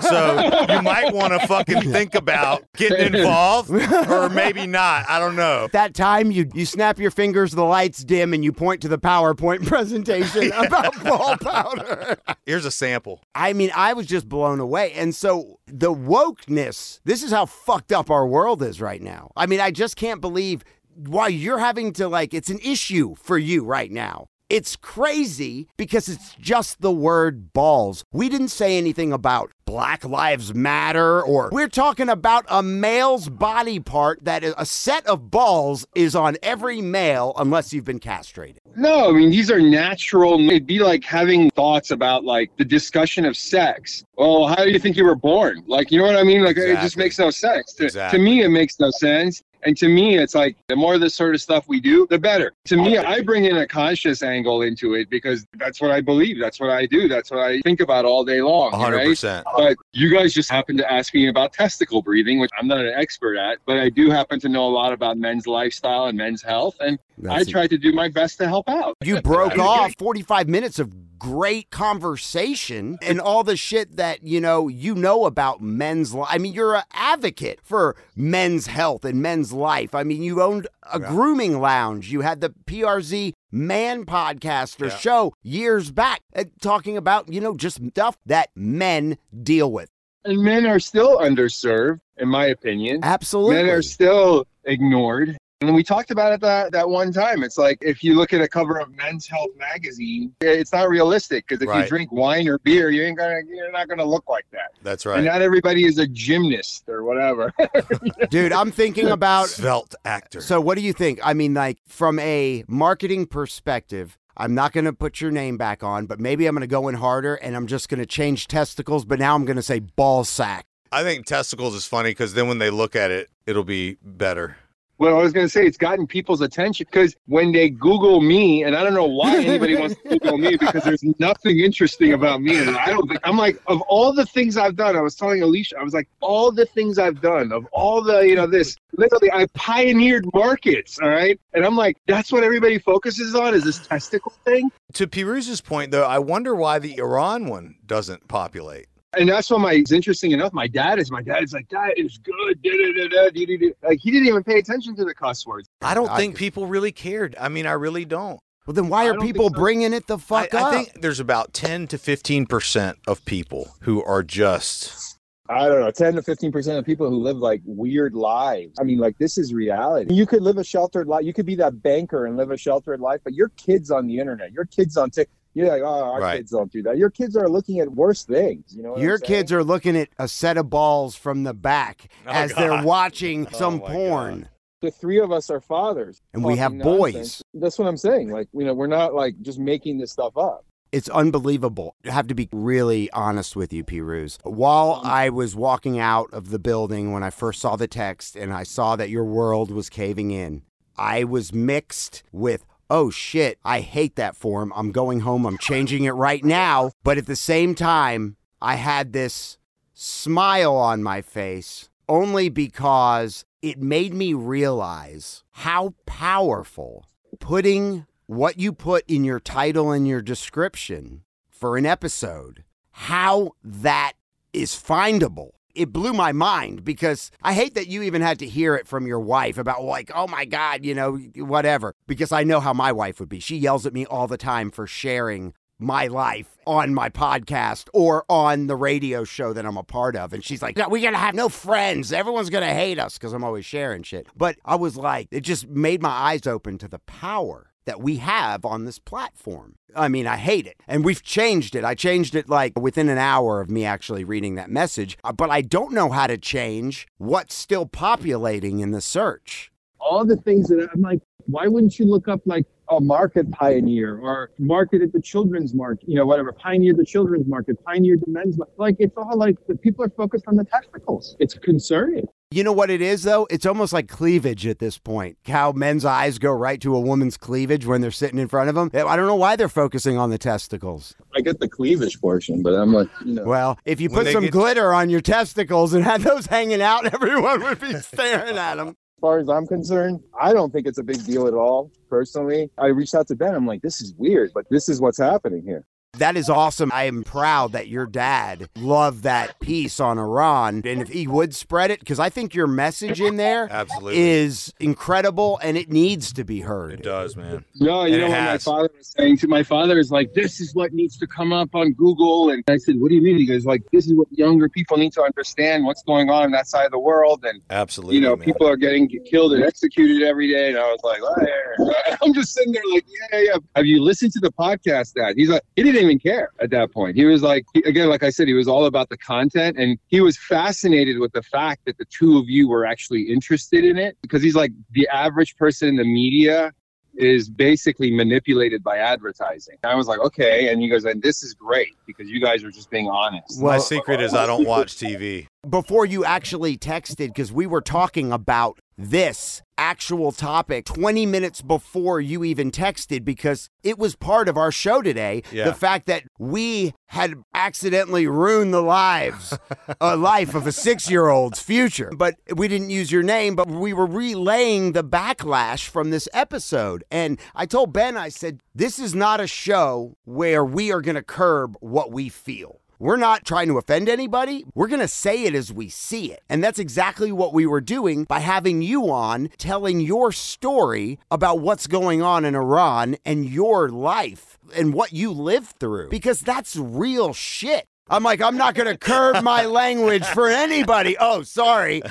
So 0.02 0.66
you 0.74 0.82
might 0.82 1.12
want 1.12 1.38
to 1.38 1.46
fucking 1.46 1.92
think 1.92 2.14
about 2.14 2.64
getting 2.76 3.14
involved 3.14 3.70
or 3.70 4.28
maybe 4.30 4.66
not. 4.66 5.08
I 5.08 5.18
don't 5.18 5.36
know. 5.36 5.68
that 5.72 5.94
time 5.94 6.30
you 6.30 6.48
you 6.54 6.66
snap 6.66 6.98
your 6.98 7.10
fingers, 7.10 7.52
the 7.52 7.64
lights 7.64 8.04
dim, 8.04 8.32
and 8.34 8.44
you 8.44 8.52
point 8.52 8.82
to 8.82 8.88
the 8.88 8.98
PowerPoint 8.98 9.66
presentation 9.66 10.52
about 10.52 11.02
ball 11.04 11.36
powder. 11.36 12.18
Here's 12.46 12.64
a 12.64 12.70
sample. 12.70 13.20
I 13.34 13.52
mean, 13.52 13.70
I 13.74 13.92
was 13.92 14.06
just 14.06 14.28
blown 14.28 14.60
away. 14.60 14.92
And 14.92 15.14
so 15.14 15.58
the 15.66 15.92
wokeness, 16.38 17.00
this 17.04 17.22
is 17.22 17.30
how 17.30 17.46
fucked 17.46 17.92
up 17.92 18.10
our 18.10 18.26
world 18.26 18.62
is 18.62 18.80
right 18.80 19.02
now. 19.02 19.30
I 19.36 19.46
mean, 19.46 19.60
I 19.60 19.70
just 19.70 19.96
can't 19.96 20.20
believe 20.20 20.64
why 20.94 21.28
you're 21.28 21.58
having 21.58 21.92
to 21.94 22.08
like 22.08 22.34
it's 22.34 22.50
an 22.50 22.58
issue 22.62 23.14
for 23.16 23.38
you 23.38 23.64
right 23.64 23.90
now. 23.90 24.26
It's 24.48 24.76
crazy 24.76 25.68
because 25.76 26.08
it's 26.08 26.34
just 26.36 26.80
the 26.80 26.90
word 26.90 27.52
balls. 27.52 28.02
We 28.12 28.30
didn't 28.30 28.48
say 28.48 28.78
anything 28.78 29.12
about 29.12 29.52
Black 29.66 30.06
Lives 30.06 30.54
Matter 30.54 31.20
or 31.20 31.50
we're 31.52 31.68
talking 31.68 32.08
about 32.08 32.46
a 32.48 32.62
male's 32.62 33.28
body 33.28 33.78
part 33.78 34.24
that 34.24 34.42
a 34.42 34.64
set 34.64 35.06
of 35.06 35.30
balls 35.30 35.86
is 35.94 36.16
on 36.16 36.38
every 36.42 36.80
male 36.80 37.34
unless 37.36 37.74
you've 37.74 37.84
been 37.84 37.98
castrated. 37.98 38.62
No, 38.74 39.10
I 39.10 39.12
mean 39.12 39.30
these 39.30 39.50
are 39.50 39.60
natural. 39.60 40.40
It'd 40.48 40.66
be 40.66 40.78
like 40.78 41.04
having 41.04 41.50
thoughts 41.50 41.90
about 41.90 42.24
like 42.24 42.50
the 42.56 42.64
discussion 42.64 43.26
of 43.26 43.36
sex. 43.36 44.02
Well, 44.16 44.46
how 44.46 44.64
do 44.64 44.70
you 44.70 44.78
think 44.78 44.96
you 44.96 45.04
were 45.04 45.14
born? 45.14 45.62
Like, 45.66 45.90
you 45.90 45.98
know 45.98 46.06
what 46.06 46.16
I 46.16 46.22
mean? 46.24 46.42
Like, 46.42 46.56
it 46.56 46.80
just 46.80 46.96
makes 46.96 47.18
no 47.18 47.30
sense. 47.30 47.72
To, 47.74 47.84
Exactly. 47.84 48.18
to 48.18 48.24
me, 48.24 48.42
it 48.42 48.48
makes 48.48 48.80
no 48.80 48.90
sense. 48.90 49.42
And 49.64 49.76
to 49.78 49.88
me, 49.88 50.18
it's 50.18 50.34
like 50.34 50.56
the 50.68 50.76
more 50.76 50.94
of 50.94 51.00
this 51.00 51.14
sort 51.14 51.34
of 51.34 51.40
stuff 51.40 51.68
we 51.68 51.80
do, 51.80 52.06
the 52.08 52.18
better. 52.18 52.52
To 52.66 52.76
me, 52.76 52.98
I 52.98 53.20
bring 53.22 53.44
in 53.44 53.56
a 53.56 53.66
conscious 53.66 54.22
angle 54.22 54.62
into 54.62 54.94
it 54.94 55.10
because 55.10 55.46
that's 55.54 55.80
what 55.80 55.90
I 55.90 56.00
believe. 56.00 56.38
That's 56.40 56.60
what 56.60 56.70
I 56.70 56.86
do. 56.86 57.08
That's 57.08 57.30
what 57.30 57.40
I 57.40 57.60
think 57.62 57.80
about 57.80 58.04
all 58.04 58.24
day 58.24 58.40
long. 58.40 58.72
right? 58.72 59.06
100%. 59.08 59.42
But 59.56 59.76
you 59.92 60.12
guys 60.12 60.32
just 60.32 60.50
happen 60.50 60.76
to 60.76 60.92
ask 60.92 61.14
me 61.14 61.28
about 61.28 61.52
testicle 61.52 62.02
breathing, 62.02 62.38
which 62.38 62.50
I'm 62.58 62.68
not 62.68 62.80
an 62.80 62.92
expert 62.94 63.36
at, 63.36 63.58
but 63.66 63.76
I 63.78 63.88
do 63.88 64.10
happen 64.10 64.38
to 64.40 64.48
know 64.48 64.66
a 64.66 64.70
lot 64.70 64.92
about 64.92 65.18
men's 65.18 65.46
lifestyle 65.46 66.06
and 66.06 66.16
men's 66.16 66.42
health. 66.42 66.76
And 66.80 66.98
I 67.28 67.44
try 67.44 67.66
to 67.66 67.78
do 67.78 67.92
my 67.92 68.08
best 68.08 68.38
to 68.38 68.46
help 68.46 68.68
out. 68.68 68.96
You 69.02 69.20
broke 69.20 69.58
off 69.58 69.94
45 69.98 70.48
minutes 70.48 70.78
of 70.78 70.92
great 71.18 71.70
conversation 71.70 72.98
and 73.02 73.20
all 73.20 73.44
the 73.44 73.56
shit 73.56 73.96
that, 73.96 74.22
you 74.22 74.40
know, 74.40 74.68
you 74.68 74.94
know 74.94 75.24
about 75.24 75.60
men's 75.60 76.14
life. 76.14 76.28
I 76.30 76.38
mean, 76.38 76.52
you're 76.52 76.76
an 76.76 76.82
advocate 76.92 77.60
for 77.62 77.96
men's 78.16 78.66
health 78.66 79.04
and 79.04 79.20
men's 79.22 79.52
life. 79.52 79.94
I 79.94 80.04
mean, 80.04 80.22
you 80.22 80.42
owned 80.42 80.66
a 80.92 80.98
grooming 80.98 81.60
lounge. 81.60 82.10
You 82.10 82.22
had 82.22 82.40
the 82.40 82.50
PRZ 82.66 83.32
man 83.50 84.04
podcast 84.04 84.80
or 84.80 84.86
Yeah. 84.86 84.96
show 84.96 85.32
years 85.42 85.90
back 85.90 86.20
uh, 86.34 86.44
talking 86.60 86.96
about, 86.96 87.32
you 87.32 87.40
know, 87.40 87.54
just 87.56 87.80
stuff 87.90 88.16
that 88.26 88.50
men 88.54 89.16
deal 89.42 89.70
with. 89.72 89.88
And 90.24 90.42
men 90.42 90.66
are 90.66 90.80
still 90.80 91.18
underserved, 91.18 92.00
in 92.18 92.28
my 92.28 92.46
opinion. 92.46 93.00
Absolutely. 93.02 93.54
Men 93.56 93.70
are 93.70 93.82
still 93.82 94.46
ignored. 94.64 95.36
And 95.60 95.74
we 95.74 95.82
talked 95.82 96.12
about 96.12 96.32
it 96.32 96.40
that, 96.42 96.70
that 96.70 96.88
one 96.88 97.12
time. 97.12 97.42
It's 97.42 97.58
like 97.58 97.78
if 97.80 98.04
you 98.04 98.14
look 98.14 98.32
at 98.32 98.40
a 98.40 98.46
cover 98.46 98.78
of 98.78 98.94
Men's 98.94 99.26
Health 99.26 99.50
magazine, 99.58 100.32
it's 100.40 100.72
not 100.72 100.88
realistic 100.88 101.46
because 101.48 101.60
if 101.60 101.68
Right. 101.68 101.82
you 101.82 101.88
drink 101.88 102.12
wine 102.12 102.46
or 102.46 102.58
beer, 102.60 102.90
you 102.90 103.02
ain't 103.02 103.18
gonna 103.18 103.40
you're 103.44 103.72
not 103.72 103.88
gonna 103.88 104.04
look 104.04 104.28
like 104.28 104.46
that. 104.52 104.70
That's 104.84 105.04
And 105.04 105.14
right. 105.14 105.24
not 105.24 105.42
everybody 105.42 105.84
is 105.84 105.98
a 105.98 106.06
gymnast 106.06 106.88
or 106.88 107.02
whatever. 107.02 107.52
Dude, 108.30 108.52
I'm 108.52 108.70
thinking 108.70 109.08
about 109.08 109.48
Svelte 109.48 109.96
actor. 110.04 110.40
So, 110.40 110.60
what 110.60 110.76
do 110.78 110.82
you 110.84 110.92
think? 110.92 111.18
I 111.24 111.34
mean, 111.34 111.54
like, 111.54 111.78
from 111.88 112.20
a 112.20 112.62
marketing 112.68 113.26
perspective, 113.26 114.16
I'm 114.36 114.54
not 114.54 114.72
going 114.72 114.84
to 114.84 114.92
put 114.92 115.20
your 115.20 115.32
name 115.32 115.56
back 115.56 115.82
on, 115.82 116.06
but 116.06 116.20
maybe 116.20 116.46
I'm 116.46 116.54
going 116.54 116.60
to 116.60 116.68
go 116.68 116.86
in 116.86 116.94
harder 116.94 117.34
and 117.34 117.56
I'm 117.56 117.66
just 117.66 117.88
going 117.88 117.98
to 117.98 118.06
change 118.06 118.46
testicles, 118.46 119.04
but 119.04 119.18
now 119.18 119.34
I'm 119.34 119.44
going 119.44 119.56
to 119.56 119.62
say 119.62 119.80
ball 119.80 120.22
sack. 120.22 120.66
I 120.92 121.02
think 121.02 121.26
testicles 121.26 121.74
is 121.74 121.84
funny 121.84 122.10
because 122.10 122.34
then 122.34 122.46
when 122.46 122.58
they 122.58 122.70
look 122.70 122.94
at 122.94 123.10
it, 123.10 123.28
it'll 123.46 123.64
be 123.64 123.96
better. 124.04 124.56
Well, 124.98 125.16
I 125.16 125.22
was 125.22 125.32
going 125.32 125.46
to 125.46 125.50
say 125.50 125.64
it's 125.64 125.76
gotten 125.76 126.08
people's 126.08 126.40
attention 126.40 126.86
because 126.90 127.14
when 127.26 127.52
they 127.52 127.70
Google 127.70 128.20
me, 128.20 128.64
and 128.64 128.74
I 128.74 128.82
don't 128.82 128.94
know 128.94 129.06
why 129.06 129.36
anybody 129.36 129.76
wants 129.76 129.94
to 130.02 130.08
Google 130.08 130.38
me 130.38 130.56
because 130.56 130.82
there's 130.82 131.04
nothing 131.20 131.60
interesting 131.60 132.14
about 132.14 132.42
me, 132.42 132.58
and 132.58 132.76
I 132.76 132.86
don't 132.86 133.06
think 133.06 133.20
I'm 133.22 133.36
like 133.36 133.62
of 133.68 133.80
all 133.82 134.12
the 134.12 134.26
things 134.26 134.56
I've 134.56 134.74
done. 134.74 134.96
I 134.96 135.00
was 135.00 135.14
telling 135.14 135.40
Alicia, 135.42 135.78
I 135.78 135.84
was 135.84 135.94
like, 135.94 136.08
all 136.20 136.50
the 136.50 136.66
things 136.66 136.98
I've 136.98 137.20
done, 137.20 137.52
of 137.52 137.64
all 137.70 138.02
the 138.02 138.26
you 138.26 138.34
know 138.34 138.48
this, 138.48 138.76
literally, 138.96 139.30
I 139.32 139.46
pioneered 139.54 140.26
markets, 140.34 140.98
all 141.00 141.08
right, 141.08 141.38
and 141.54 141.64
I'm 141.64 141.76
like, 141.76 141.96
that's 142.08 142.32
what 142.32 142.42
everybody 142.42 142.78
focuses 142.78 143.36
on 143.36 143.54
is 143.54 143.62
this 143.62 143.86
testicle 143.86 144.32
thing, 144.44 144.68
To 144.94 145.06
Pirooz's 145.06 145.60
point, 145.60 145.92
though, 145.92 146.04
I 146.04 146.18
wonder 146.18 146.56
why 146.56 146.80
the 146.80 146.98
Iran 146.98 147.46
one 147.46 147.76
doesn't 147.86 148.26
populate. 148.26 148.86
And 149.18 149.28
that's 149.28 149.50
what 149.50 149.60
my. 149.60 149.74
It's 149.74 149.92
interesting 149.92 150.32
enough. 150.32 150.52
My 150.52 150.66
dad 150.66 150.98
is 150.98 151.10
my 151.10 151.22
dad 151.22 151.42
is 151.42 151.52
like 151.52 151.68
that 151.70 151.98
is 151.98 152.18
good, 152.18 152.62
da, 152.62 152.70
da, 152.70 152.92
da, 152.92 153.08
da, 153.08 153.30
dee, 153.30 153.46
dee, 153.46 153.56
dee." 153.56 153.72
like 153.82 153.98
he 154.00 154.10
didn't 154.10 154.28
even 154.28 154.44
pay 154.44 154.58
attention 154.58 154.94
to 154.96 155.04
the 155.04 155.14
cuss 155.14 155.46
words. 155.46 155.68
I 155.82 155.94
don't 155.94 156.10
I- 156.10 156.16
think 156.16 156.36
people 156.36 156.66
really 156.66 156.92
cared. 156.92 157.36
I 157.40 157.48
mean, 157.48 157.66
I 157.66 157.72
really 157.72 158.04
don't. 158.04 158.40
Well, 158.66 158.74
then 158.74 158.88
why 158.90 159.08
are 159.08 159.16
people 159.16 159.48
so. 159.48 159.54
bringing 159.54 159.94
it 159.94 160.08
the 160.08 160.18
fuck 160.18 160.54
I, 160.54 160.58
up? 160.58 160.66
I 160.66 160.70
think 160.76 161.00
there's 161.00 161.20
about 161.20 161.54
10 161.54 161.86
to 161.86 161.96
15% 161.96 162.96
of 163.06 163.24
people 163.24 163.74
who 163.80 164.04
are 164.04 164.22
just. 164.22 165.18
I 165.48 165.68
don't 165.68 165.80
know, 165.80 165.90
10 165.90 166.16
to 166.16 166.22
15% 166.22 166.78
of 166.78 166.84
people 166.84 167.08
who 167.08 167.16
live 167.16 167.38
like 167.38 167.62
weird 167.64 168.14
lives. 168.14 168.76
I 168.78 168.82
mean, 168.82 168.98
like, 168.98 169.16
this 169.16 169.38
is 169.38 169.54
reality. 169.54 170.12
You 170.12 170.26
could 170.26 170.42
live 170.42 170.58
a 170.58 170.64
sheltered 170.64 171.06
life. 171.06 171.24
You 171.24 171.32
could 171.32 171.46
be 171.46 171.54
that 171.54 171.82
banker 171.82 172.26
and 172.26 172.36
live 172.36 172.50
a 172.50 172.58
sheltered 172.58 173.00
life, 173.00 173.22
but 173.24 173.32
your 173.32 173.48
kids 173.56 173.90
on 173.90 174.06
the 174.06 174.18
internet, 174.18 174.52
your 174.52 174.66
kids 174.66 174.98
on 174.98 175.08
TikTok, 175.08 175.34
you're 175.58 175.68
like, 175.68 175.82
oh, 175.82 176.04
our 176.12 176.20
Right. 176.20 176.36
kids 176.38 176.50
don't 176.52 176.70
do 176.72 176.82
that. 176.82 176.96
Your 176.98 177.10
kids 177.10 177.36
are 177.36 177.48
looking 177.48 177.80
at 177.80 177.90
worse 177.92 178.24
things. 178.24 178.74
You 178.74 178.82
know 178.82 178.92
what 178.92 179.00
Your 179.00 179.14
I'm 179.14 179.20
kids 179.20 179.52
are 179.52 179.64
looking 179.64 179.96
at 179.96 180.08
a 180.18 180.28
set 180.28 180.56
of 180.56 180.70
balls 180.70 181.14
from 181.16 181.44
the 181.44 181.54
back 181.54 182.08
Oh, 182.26 182.30
as 182.30 182.54
they're 182.54 182.82
watching 182.82 183.46
Oh, 183.52 183.56
some 183.56 183.78
my 183.78 183.86
porn. 183.92 184.48
The 184.80 184.90
three 184.92 185.18
of 185.18 185.32
us 185.32 185.50
are 185.50 185.60
fathers. 185.60 186.20
And 186.32 186.44
we 186.44 186.56
have 186.56 186.70
talking 186.72 186.84
boys. 186.98 187.14
nonsense. 187.14 187.42
That's 187.54 187.78
what 187.78 187.88
I'm 187.88 187.96
saying. 187.96 188.30
Like, 188.30 188.48
you 188.52 188.64
know, 188.64 188.74
we're 188.74 188.86
not 188.86 189.12
like 189.14 189.40
just 189.42 189.58
making 189.58 189.98
this 189.98 190.12
stuff 190.12 190.36
up. 190.36 190.64
It's 190.92 191.08
unbelievable. 191.10 191.94
I 192.06 192.12
have 192.12 192.28
to 192.28 192.34
be 192.34 192.48
really 192.52 193.10
honest 193.10 193.56
with 193.56 193.72
you, 193.74 193.84
Pirooz. 193.84 194.38
While 194.44 194.96
mm-hmm. 194.96 195.06
I 195.06 195.28
was 195.30 195.54
walking 195.56 195.98
out 195.98 196.32
of 196.32 196.50
the 196.50 196.58
building 196.58 197.12
when 197.12 197.22
I 197.22 197.30
first 197.30 197.60
saw 197.60 197.76
the 197.76 197.88
text 197.88 198.36
and 198.36 198.52
I 198.54 198.62
saw 198.62 198.96
that 198.96 199.10
your 199.10 199.24
world 199.24 199.70
was 199.70 199.90
caving 199.90 200.30
in, 200.30 200.62
I 200.96 201.24
was 201.24 201.52
mixed 201.52 202.22
with, 202.32 202.64
oh 202.90 203.10
shit, 203.10 203.58
I 203.64 203.80
hate 203.80 204.16
that 204.16 204.36
form. 204.36 204.72
I'm 204.74 204.92
going 204.92 205.20
home. 205.20 205.46
I'm 205.46 205.58
changing 205.58 206.04
it 206.04 206.12
right 206.12 206.44
now. 206.44 206.92
But 207.04 207.18
at 207.18 207.26
the 207.26 207.36
same 207.36 207.74
time, 207.74 208.36
I 208.60 208.76
had 208.76 209.12
this 209.12 209.58
smile 209.92 210.76
on 210.76 211.02
my 211.02 211.22
face 211.22 211.88
only 212.08 212.48
because 212.48 213.44
it 213.62 213.78
made 213.78 214.14
me 214.14 214.32
realize 214.34 215.44
how 215.50 215.94
powerful 216.06 217.06
putting 217.40 218.06
what 218.26 218.58
you 218.58 218.72
put 218.72 219.04
in 219.08 219.24
your 219.24 219.40
title 219.40 219.90
and 219.90 220.06
your 220.06 220.22
description 220.22 221.22
for 221.48 221.76
an 221.76 221.86
episode, 221.86 222.64
how 222.92 223.52
that 223.64 224.12
is 224.52 224.72
findable. 224.72 225.50
It 225.78 225.92
blew 225.92 226.12
my 226.12 226.32
mind 226.32 226.84
because 226.84 227.30
I 227.40 227.52
hate 227.52 227.74
that 227.74 227.86
you 227.86 228.02
even 228.02 228.20
had 228.20 228.40
to 228.40 228.46
hear 228.46 228.74
it 228.74 228.88
from 228.88 229.06
your 229.06 229.20
wife 229.20 229.58
about, 229.58 229.84
like, 229.84 230.10
oh 230.14 230.26
my 230.26 230.44
God, 230.44 230.84
you 230.84 230.94
know, 230.94 231.16
whatever. 231.36 231.94
Because 232.06 232.32
I 232.32 232.42
know 232.42 232.58
how 232.58 232.72
my 232.72 232.90
wife 232.90 233.20
would 233.20 233.28
be. 233.28 233.38
She 233.38 233.56
yells 233.56 233.86
at 233.86 233.94
me 233.94 234.04
all 234.04 234.26
the 234.26 234.36
time 234.36 234.70
for 234.72 234.86
sharing 234.86 235.54
my 235.78 236.08
life 236.08 236.58
on 236.66 236.92
my 236.92 237.08
podcast 237.08 237.88
or 237.94 238.24
on 238.28 238.66
the 238.66 238.74
radio 238.74 239.22
show 239.22 239.52
that 239.52 239.64
I'm 239.64 239.76
a 239.76 239.84
part 239.84 240.16
of. 240.16 240.32
And 240.32 240.44
she's 240.44 240.60
like, 240.60 240.76
no, 240.76 240.88
we're 240.88 241.00
going 241.00 241.12
to 241.12 241.18
have 241.20 241.36
no 241.36 241.48
friends. 241.48 242.12
Everyone's 242.12 242.50
going 242.50 242.66
to 242.66 242.74
hate 242.74 242.98
us 242.98 243.16
because 243.16 243.32
I'm 243.32 243.44
always 243.44 243.64
sharing 243.64 244.02
shit. 244.02 244.26
But 244.36 244.56
I 244.64 244.74
was 244.74 244.96
like, 244.96 245.28
it 245.30 245.42
just 245.42 245.68
made 245.68 246.02
my 246.02 246.10
eyes 246.10 246.46
open 246.46 246.78
to 246.78 246.88
the 246.88 246.98
power 246.98 247.67
that 247.88 248.00
we 248.00 248.16
have 248.18 248.64
on 248.64 248.84
this 248.84 248.98
platform. 248.98 249.74
I 249.96 250.08
mean, 250.08 250.26
I 250.26 250.36
hate 250.36 250.66
it. 250.66 250.76
And 250.86 251.04
we've 251.04 251.22
changed 251.22 251.74
it. 251.74 251.82
I 251.84 251.94
changed 251.94 252.34
it 252.34 252.48
like 252.48 252.78
within 252.78 253.08
an 253.08 253.18
hour 253.18 253.60
of 253.60 253.70
me 253.70 253.84
actually 253.84 254.22
reading 254.24 254.54
that 254.56 254.70
message. 254.70 255.18
Uh, 255.24 255.32
But 255.32 255.50
I 255.50 255.62
don't 255.62 255.92
know 255.92 256.10
how 256.10 256.26
to 256.28 256.38
change 256.38 257.08
what's 257.18 257.54
still 257.54 257.86
populating 257.86 258.80
in 258.80 258.90
the 258.92 259.00
search. 259.00 259.72
all 260.00 260.24
the 260.24 260.36
things 260.36 260.68
that 260.68 260.88
I'm 260.94 261.00
like, 261.02 261.20
why 261.46 261.66
wouldn't 261.66 261.98
you 261.98 262.04
look 262.06 262.28
up 262.28 262.40
like 262.46 262.66
a 262.90 263.00
market 263.00 263.50
pioneer 263.50 264.18
or 264.18 264.50
market 264.58 265.02
at 265.02 265.12
the 265.12 265.20
children's 265.20 265.74
market, 265.74 266.08
you 266.08 266.14
know, 266.14 266.24
whatever, 266.24 266.52
pioneer 266.52 266.94
the 266.94 267.04
children's 267.04 267.46
market, 267.46 267.74
pioneer 267.84 268.16
the 268.16 268.30
men's 268.30 268.56
market. 268.56 268.78
Like 268.78 268.96
it's 269.00 269.16
all 269.16 269.36
like 269.36 269.56
the 269.66 269.76
people 269.76 270.04
are 270.04 270.10
focused 270.10 270.46
on 270.46 270.56
the 270.56 270.64
testicles. 270.64 271.36
It's 271.40 271.54
concerning. 271.54 272.26
You 272.50 272.64
know 272.64 272.72
what 272.72 272.88
it 272.88 273.02
is, 273.02 273.24
though? 273.24 273.46
It's 273.50 273.66
almost 273.66 273.92
like 273.92 274.08
cleavage 274.08 274.66
at 274.66 274.78
this 274.78 274.96
point. 274.96 275.36
How 275.46 275.70
men's 275.72 276.06
eyes 276.06 276.38
go 276.38 276.50
right 276.50 276.80
to 276.80 276.96
a 276.96 277.00
woman's 277.00 277.36
cleavage 277.36 277.84
when 277.84 278.00
they're 278.00 278.10
sitting 278.10 278.38
in 278.38 278.48
front 278.48 278.70
of 278.70 278.74
them. 278.74 278.90
I 278.94 279.16
don't 279.16 279.26
know 279.26 279.34
why 279.34 279.54
they're 279.54 279.68
focusing 279.68 280.16
on 280.16 280.30
the 280.30 280.38
testicles. 280.38 281.14
I 281.36 281.42
get 281.42 281.60
the 281.60 281.68
cleavage 281.68 282.18
portion, 282.22 282.62
but 282.62 282.72
I'm 282.72 282.94
like, 282.94 283.08
you 283.22 283.34
know, 283.34 283.44
Well, 283.44 283.78
if 283.84 284.00
you 284.00 284.08
put 284.08 284.28
some 284.28 284.44
get- 284.44 284.52
glitter 284.52 284.94
on 284.94 285.10
your 285.10 285.20
testicles 285.20 285.92
and 285.92 286.02
had 286.02 286.22
those 286.22 286.46
hanging 286.46 286.80
out, 286.80 287.04
everyone 287.14 287.62
would 287.64 287.80
be 287.80 287.92
staring 287.96 288.56
at 288.56 288.76
them. 288.76 288.88
as 288.88 288.94
far 289.20 289.38
as 289.40 289.50
I'm 289.50 289.66
concerned, 289.66 290.20
I 290.40 290.54
don't 290.54 290.72
think 290.72 290.86
it's 290.86 290.96
a 290.98 291.04
big 291.04 291.22
deal 291.26 291.48
at 291.48 291.52
all. 291.54 291.92
Personally, 292.08 292.70
I 292.78 292.86
reached 292.86 293.14
out 293.14 293.26
to 293.28 293.36
Ben. 293.36 293.54
I'm 293.54 293.66
like, 293.66 293.82
this 293.82 294.00
is 294.00 294.14
weird, 294.16 294.52
but 294.54 294.64
this 294.70 294.88
is 294.88 295.02
what's 295.02 295.18
happening 295.18 295.62
here. 295.66 295.84
That 296.14 296.36
is 296.38 296.48
awesome. 296.48 296.90
I 296.92 297.04
am 297.04 297.22
proud 297.22 297.72
that 297.72 297.88
your 297.88 298.06
dad 298.06 298.70
loved 298.76 299.24
that 299.24 299.60
piece 299.60 300.00
on 300.00 300.18
Iran. 300.18 300.82
And 300.86 301.02
if 301.02 301.08
he 301.08 301.26
would 301.26 301.54
spread 301.54 301.90
it, 301.90 302.00
because 302.00 302.18
I 302.18 302.30
think 302.30 302.54
your 302.54 302.66
message 302.66 303.20
in 303.20 303.36
there 303.36 303.68
Absolutely. 303.70 304.18
is 304.18 304.72
incredible 304.80 305.60
and 305.62 305.76
it 305.76 305.90
needs 305.90 306.32
to 306.32 306.44
be 306.44 306.60
heard. 306.60 306.94
It 306.94 307.02
does, 307.02 307.36
man. 307.36 307.64
No, 307.78 308.04
you 308.04 308.14
And 308.14 308.22
know 308.22 308.26
it 308.28 308.30
what 308.30 308.44
my 308.46 308.58
father 308.58 308.90
was 308.96 309.12
saying 309.16 309.36
to 309.38 309.48
my 309.48 309.62
father 309.62 309.98
is 309.98 310.10
like, 310.10 310.32
this 310.32 310.60
is 310.60 310.74
what 310.74 310.94
needs 310.94 311.18
to 311.18 311.26
come 311.26 311.52
up 311.52 311.74
on 311.74 311.92
Google. 311.92 312.50
And 312.50 312.64
I 312.68 312.78
said, 312.78 312.96
what 312.98 313.10
do 313.10 313.14
you 313.14 313.22
mean? 313.22 313.36
He 313.36 313.46
goes, 313.46 313.66
like, 313.66 313.82
this 313.92 314.06
is 314.06 314.14
what 314.14 314.28
younger 314.32 314.68
people 314.70 314.96
need 314.96 315.12
to 315.12 315.22
understand 315.22 315.84
what's 315.84 316.02
going 316.02 316.30
on 316.30 316.44
in 316.44 316.50
that 316.52 316.68
side 316.68 316.86
of 316.86 316.92
the 316.92 316.98
world. 316.98 317.44
And, 317.44 317.60
Absolutely. 317.68 318.16
you 318.16 318.22
know, 318.22 318.34
man. 318.34 318.46
people 318.46 318.66
are 318.66 318.76
getting 318.76 319.08
killed 319.30 319.52
and 319.52 319.62
executed 319.62 320.26
every 320.26 320.50
day. 320.50 320.68
And 320.70 320.78
I 320.78 320.90
was 320.90 321.00
like, 321.04 321.20
oh, 321.22 321.34
yeah. 322.08 322.16
I'm 322.22 322.32
just 322.32 322.54
sitting 322.54 322.72
there 322.72 322.82
like, 322.92 323.04
yeah, 323.30 323.40
yeah. 323.40 323.56
Have 323.76 323.84
you 323.84 324.02
listened 324.02 324.32
to 324.32 324.40
the 324.40 324.50
podcast 324.52 325.12
Dad? 325.12 325.34
He's 325.36 325.50
like, 325.50 325.62
he 325.76 325.82
didn't 325.82 325.97
even 326.02 326.18
care 326.18 326.50
at 326.60 326.70
that 326.70 326.92
point. 326.92 327.16
He 327.16 327.24
was 327.24 327.42
like, 327.42 327.64
again, 327.84 328.08
like 328.08 328.22
I 328.22 328.30
said, 328.30 328.48
he 328.48 328.54
was 328.54 328.68
all 328.68 328.86
about 328.86 329.08
the 329.08 329.16
content. 329.18 329.78
And 329.78 329.98
he 330.08 330.20
was 330.20 330.38
fascinated 330.38 331.18
with 331.18 331.32
the 331.32 331.42
fact 331.42 331.84
that 331.86 331.98
the 331.98 332.04
two 332.06 332.38
of 332.38 332.48
you 332.48 332.68
were 332.68 332.86
actually 332.86 333.22
interested 333.22 333.84
in 333.84 333.98
it 333.98 334.16
because 334.22 334.42
he's 334.42 334.54
like, 334.54 334.72
the 334.92 335.08
average 335.08 335.56
person 335.56 335.88
in 335.88 335.96
the 335.96 336.04
media 336.04 336.72
is 337.14 337.50
basically 337.50 338.12
manipulated 338.12 338.82
by 338.82 338.98
advertising. 338.98 339.76
I 339.82 339.94
was 339.96 340.06
like, 340.06 340.20
okay. 340.20 340.70
And 340.70 340.80
he 340.80 340.88
goes, 340.88 341.04
and 341.04 341.20
this 341.20 341.42
is 341.42 341.52
great 341.52 341.88
because 342.06 342.28
you 342.28 342.40
guys 342.40 342.62
are 342.62 342.70
just 342.70 342.90
being 342.90 343.08
honest. 343.08 343.60
My 343.60 343.78
secret 343.78 344.20
is 344.20 344.34
I 344.34 344.46
don't 344.46 344.64
watch 344.64 344.94
TV. 344.94 345.48
Before 345.68 346.06
you 346.06 346.24
actually 346.24 346.78
texted, 346.78 347.28
because 347.28 347.52
we 347.52 347.66
were 347.66 347.80
talking 347.80 348.32
about 348.32 348.78
this 348.98 349.62
actual 349.78 350.32
topic 350.32 350.84
20 350.84 351.24
minutes 351.24 351.62
before 351.62 352.20
you 352.20 352.42
even 352.42 352.72
texted, 352.72 353.24
because 353.24 353.70
it 353.84 353.96
was 353.96 354.16
part 354.16 354.48
of 354.48 354.56
our 354.56 354.72
show 354.72 355.00
today. 355.00 355.42
Yeah. 355.52 355.66
The 355.66 355.74
fact 355.74 356.06
that 356.06 356.24
we 356.38 356.94
had 357.06 357.34
accidentally 357.54 358.26
ruined 358.26 358.74
the 358.74 358.82
lives, 358.82 359.56
a 359.88 359.96
uh, 360.04 360.16
life 360.16 360.54
of 360.54 360.66
a 360.66 360.72
six 360.72 361.08
year 361.08 361.28
old's 361.28 361.60
future. 361.60 362.10
But 362.16 362.34
we 362.54 362.66
didn't 362.66 362.90
use 362.90 363.12
your 363.12 363.22
name, 363.22 363.54
but 363.54 363.68
we 363.68 363.92
were 363.92 364.06
relaying 364.06 364.92
the 364.92 365.04
backlash 365.04 365.88
from 365.88 366.10
this 366.10 366.28
episode. 366.32 367.04
And 367.10 367.38
I 367.54 367.66
told 367.66 367.92
Ben, 367.92 368.16
I 368.16 368.28
said, 368.30 368.60
this 368.74 368.98
is 368.98 369.14
not 369.14 369.40
a 369.40 369.46
show 369.46 370.16
where 370.24 370.64
we 370.64 370.90
are 370.90 371.00
going 371.00 371.14
to 371.14 371.22
curb 371.22 371.76
what 371.80 372.10
we 372.10 372.28
feel. 372.28 372.80
We're 373.00 373.16
not 373.16 373.44
trying 373.44 373.68
to 373.68 373.78
offend 373.78 374.08
anybody. 374.08 374.64
We're 374.74 374.88
going 374.88 375.00
to 375.00 375.08
say 375.08 375.44
it 375.44 375.54
as 375.54 375.72
we 375.72 375.88
see 375.88 376.32
it. 376.32 376.42
And 376.48 376.64
that's 376.64 376.80
exactly 376.80 377.30
what 377.30 377.54
we 377.54 377.64
were 377.64 377.80
doing 377.80 378.24
by 378.24 378.40
having 378.40 378.82
you 378.82 379.10
on 379.10 379.50
telling 379.56 380.00
your 380.00 380.32
story 380.32 381.18
about 381.30 381.60
what's 381.60 381.86
going 381.86 382.22
on 382.22 382.44
in 382.44 382.56
Iran 382.56 383.16
and 383.24 383.48
your 383.48 383.88
life 383.88 384.58
and 384.74 384.92
what 384.92 385.12
you 385.12 385.30
lived 385.30 385.78
through 385.78 386.08
because 386.08 386.40
that's 386.40 386.74
real 386.76 387.32
shit. 387.32 387.86
I'm 388.10 388.22
like, 388.22 388.40
I'm 388.40 388.56
not 388.56 388.74
going 388.74 388.88
to 388.88 388.96
curb 388.96 389.42
my 389.42 389.66
language 389.80 390.24
for 390.26 390.48
anybody. 390.48 391.16
Oh, 391.18 391.42
sorry. 391.42 392.02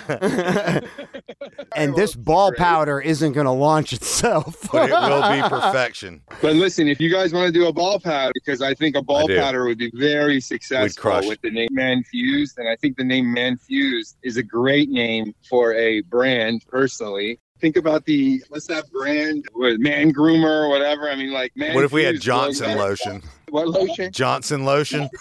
and 1.75 1.95
this 1.95 2.15
ball 2.15 2.51
powder 2.53 2.99
isn't 2.99 3.33
going 3.33 3.45
to 3.45 3.51
launch 3.51 3.93
itself. 3.93 4.69
but 4.71 4.89
it 4.89 4.93
will 4.93 5.41
be 5.43 5.49
perfection. 5.49 6.21
But 6.41 6.55
listen, 6.55 6.87
if 6.87 6.99
you 6.99 7.11
guys 7.11 7.33
want 7.33 7.47
to 7.47 7.51
do 7.51 7.67
a 7.67 7.73
ball 7.73 7.99
powder, 7.99 8.31
because 8.33 8.61
I 8.61 8.73
think 8.73 8.95
a 8.95 9.01
ball 9.01 9.27
powder 9.27 9.65
would 9.65 9.77
be 9.77 9.91
very 9.93 10.39
successful 10.39 11.21
with 11.27 11.41
the 11.41 11.51
name 11.51 11.69
ManFUzed, 11.71 12.57
and 12.57 12.67
I 12.69 12.75
think 12.75 12.97
the 12.97 13.03
name 13.03 13.33
ManFUzed 13.35 14.15
is 14.23 14.37
a 14.37 14.43
great 14.43 14.89
name 14.89 15.33
for 15.49 15.73
a 15.73 16.01
brand. 16.01 16.63
Personally, 16.67 17.39
think 17.59 17.77
about 17.77 18.05
the 18.05 18.43
what's 18.49 18.67
that 18.67 18.89
brand? 18.91 19.45
What, 19.53 19.79
Man 19.79 20.13
Groomer 20.13 20.65
or 20.65 20.69
whatever. 20.69 21.09
I 21.09 21.15
mean, 21.15 21.31
like 21.31 21.55
Man. 21.55 21.75
What 21.75 21.83
if 21.83 21.91
we 21.91 22.03
had 22.03 22.19
Johnson 22.21 22.69
like- 22.69 22.77
lotion? 22.77 23.21
What 23.49 23.67
lotion? 23.69 24.11
Johnson 24.11 24.65
lotion. 24.65 25.09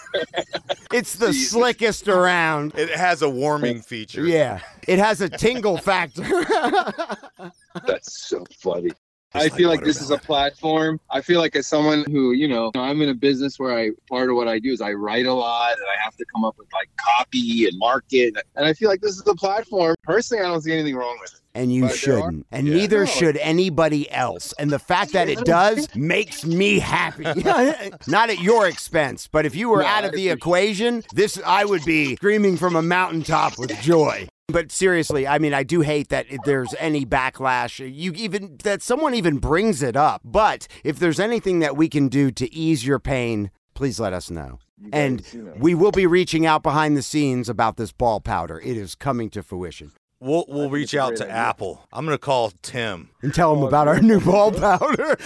It's 0.92 1.14
the 1.14 1.32
slickest 1.32 2.06
around. 2.08 2.72
It 2.76 2.88
has 2.90 3.20
a 3.22 3.28
warming 3.28 3.82
feature. 3.82 4.24
Yeah. 4.24 4.60
It 4.86 4.98
has 4.98 5.20
a 5.20 5.28
tingle 5.28 5.78
factor. 5.78 6.22
That's 7.86 8.26
so 8.26 8.44
funny. 8.58 8.92
Just 9.36 9.44
I 9.44 9.48
like 9.48 9.52
feel 9.58 9.68
like 9.68 9.84
this 9.84 10.00
is 10.00 10.10
a 10.10 10.18
platform. 10.18 10.98
I 11.10 11.20
feel 11.20 11.40
like 11.40 11.54
as 11.56 11.66
someone 11.66 12.04
who, 12.10 12.32
you 12.32 12.48
know, 12.48 12.70
I'm 12.74 13.00
in 13.02 13.08
a 13.10 13.14
business 13.14 13.58
where 13.58 13.76
I 13.78 13.90
part 14.08 14.30
of 14.30 14.36
what 14.36 14.48
I 14.48 14.58
do 14.58 14.72
is 14.72 14.80
I 14.80 14.92
write 14.92 15.26
a 15.26 15.32
lot 15.34 15.72
and 15.72 15.82
I 15.82 16.02
have 16.04 16.16
to 16.16 16.24
come 16.34 16.44
up 16.44 16.54
with 16.58 16.68
like 16.72 16.88
copy 17.18 17.66
and 17.66 17.78
market. 17.78 18.34
And 18.56 18.66
I 18.66 18.72
feel 18.72 18.88
like 18.88 19.00
this 19.00 19.16
is 19.16 19.24
a 19.26 19.34
platform. 19.34 19.94
Personally, 20.02 20.44
I 20.44 20.48
don't 20.48 20.62
see 20.62 20.72
anything 20.72 20.96
wrong 20.96 21.16
with 21.20 21.32
it. 21.34 21.40
and 21.54 21.72
you 21.72 21.82
But 21.86 21.96
shouldn't. 21.96 22.46
And 22.52 22.66
Yeah. 22.66 22.74
neither 22.74 23.00
No. 23.00 23.06
should 23.06 23.36
anybody 23.38 24.10
else. 24.10 24.52
And 24.58 24.70
the 24.70 24.78
fact 24.78 25.12
that 25.12 25.28
it 25.28 25.42
does 25.44 25.88
makes 25.94 26.44
me 26.44 26.78
happy. 26.80 27.24
Not 28.06 28.28
at 28.30 28.40
your 28.40 28.66
expense, 28.66 29.26
but 29.30 29.46
if 29.46 29.54
you 29.54 29.70
were 29.70 29.80
No, 29.80 29.86
out 29.86 30.04
of 30.04 30.12
the 30.12 30.28
equation, 30.28 31.02
this 31.14 31.40
I 31.46 31.64
would 31.64 31.84
be 31.84 32.16
screaming 32.16 32.56
from 32.58 32.76
a 32.76 32.82
mountaintop 32.82 33.58
with 33.58 33.70
joy. 33.80 34.28
But 34.48 34.70
seriously, 34.70 35.26
I 35.26 35.38
mean, 35.38 35.52
I 35.52 35.64
do 35.64 35.80
hate 35.80 36.08
that 36.10 36.26
there's 36.44 36.72
any 36.78 37.04
backlash. 37.04 37.80
You 37.80 38.12
even 38.12 38.58
that 38.62 38.80
someone 38.80 39.12
even 39.14 39.38
brings 39.38 39.82
it 39.82 39.96
up. 39.96 40.22
But 40.24 40.68
if 40.84 41.00
there's 41.00 41.18
anything 41.18 41.58
that 41.60 41.76
we 41.76 41.88
can 41.88 42.08
do 42.08 42.30
to 42.30 42.54
ease 42.54 42.86
your 42.86 43.00
pain, 43.00 43.50
please 43.74 43.98
let 43.98 44.12
us 44.12 44.30
know. 44.30 44.60
And 44.92 45.24
we 45.58 45.74
will 45.74 45.90
be 45.90 46.06
reaching 46.06 46.46
out 46.46 46.62
behind 46.62 46.96
the 46.96 47.02
scenes 47.02 47.48
about 47.48 47.76
this 47.76 47.90
ball 47.90 48.20
powder. 48.20 48.60
It 48.60 48.76
is 48.76 48.94
coming 48.94 49.30
to 49.30 49.42
fruition. 49.42 49.90
We'll 50.26 50.44
we'll 50.48 50.70
reach 50.70 50.94
out 50.94 51.16
to 51.16 51.24
idea. 51.24 51.34
Apple. 51.34 51.86
I'm 51.92 52.04
gonna 52.04 52.18
call 52.18 52.52
Tim. 52.62 53.10
And 53.22 53.32
tell 53.32 53.52
him 53.54 53.62
Oh, 53.62 53.68
about 53.68 53.86
our 53.88 54.00
new 54.00 54.20
ball 54.20 54.50
powder. 54.52 55.16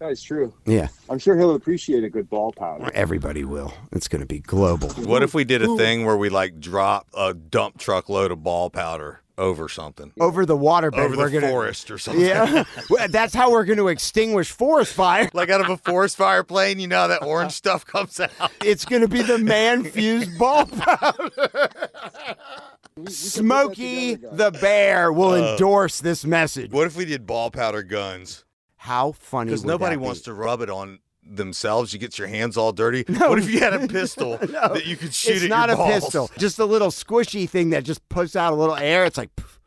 That's 0.00 0.22
true. 0.22 0.52
Yeah. 0.66 0.88
I'm 1.08 1.18
sure 1.18 1.36
he'll 1.36 1.54
appreciate 1.54 2.04
a 2.04 2.08
good 2.10 2.28
ball 2.30 2.52
powder. 2.52 2.90
Everybody 2.94 3.44
will. 3.44 3.72
It's 3.92 4.08
going 4.08 4.20
to 4.20 4.26
be 4.26 4.40
global. 4.40 4.88
What 4.90 5.22
if 5.22 5.34
we 5.34 5.44
did 5.44 5.62
a 5.62 5.76
thing 5.76 6.04
where 6.04 6.16
we 6.16 6.28
like 6.28 6.58
drop 6.60 7.06
a 7.16 7.32
dump 7.32 7.78
truck 7.78 8.08
load 8.08 8.30
of 8.32 8.42
ball 8.42 8.70
powder 8.70 9.20
over 9.38 9.68
something? 9.68 10.12
Over 10.20 10.44
the 10.44 10.56
waterbed, 10.56 10.98
Over 10.98 11.16
we're 11.16 11.30
the 11.30 11.40
gonna, 11.40 11.48
forest 11.48 11.90
or 11.90 11.98
something. 11.98 12.24
Yeah, 12.24 12.64
Well, 12.90 13.08
that's 13.08 13.34
how 13.34 13.50
we're 13.52 13.64
going 13.64 13.78
to 13.78 13.88
extinguish 13.88 14.50
forest 14.50 14.92
fire. 14.92 15.30
Like 15.32 15.48
out 15.48 15.60
of 15.60 15.70
a 15.70 15.76
forest 15.76 16.16
fire 16.16 16.42
plane, 16.42 16.80
you 16.80 16.88
know 16.88 16.98
how 16.98 17.06
that 17.06 17.22
orange 17.22 17.52
stuff 17.52 17.86
comes 17.86 18.18
out. 18.20 18.30
It's 18.64 18.84
going 18.84 19.02
to 19.02 19.08
be 19.08 19.22
the 19.22 19.36
ManFUzed 19.38 20.36
ball 20.38 20.66
powder. 20.66 21.68
Smokey 23.08 24.14
the 24.14 24.50
bear 24.60 25.12
will 25.12 25.30
Uh, 25.32 25.52
endorse 25.52 26.00
this 26.00 26.24
message. 26.24 26.70
What 26.70 26.86
if 26.86 26.96
we 26.96 27.04
did 27.04 27.26
ball 27.26 27.50
powder 27.50 27.82
guns? 27.82 28.44
How 28.76 29.12
funny? 29.12 29.50
Because 29.50 29.64
nobody 29.64 29.96
that 29.96 30.00
wants 30.02 30.20
be? 30.20 30.24
to 30.26 30.34
rub 30.34 30.60
it 30.60 30.70
on 30.70 31.00
themselves. 31.22 31.92
You 31.92 31.98
get 31.98 32.18
your 32.18 32.28
hands 32.28 32.56
all 32.56 32.70
dirty. 32.72 33.04
What 33.18 33.38
if 33.38 33.50
you 33.50 33.58
had 33.60 33.72
a 33.74 33.88
pistol 33.88 34.36
that 34.38 34.86
you 34.86 34.96
could 34.96 35.12
shoot 35.12 35.36
It's 35.36 35.44
at 35.44 35.48
not 35.50 35.68
your 35.70 35.74
a 35.74 35.78
balls? 35.78 36.04
pistol, 36.04 36.30
just 36.38 36.58
a 36.60 36.64
little 36.64 36.88
squishy 36.90 37.48
thing 37.48 37.70
that 37.70 37.82
just 37.84 38.06
puts 38.08 38.36
out 38.36 38.52
a 38.52 38.56
little 38.56 38.76
air. 38.76 39.04
It's 39.04 39.18
like. 39.18 39.34
poof. 39.34 39.58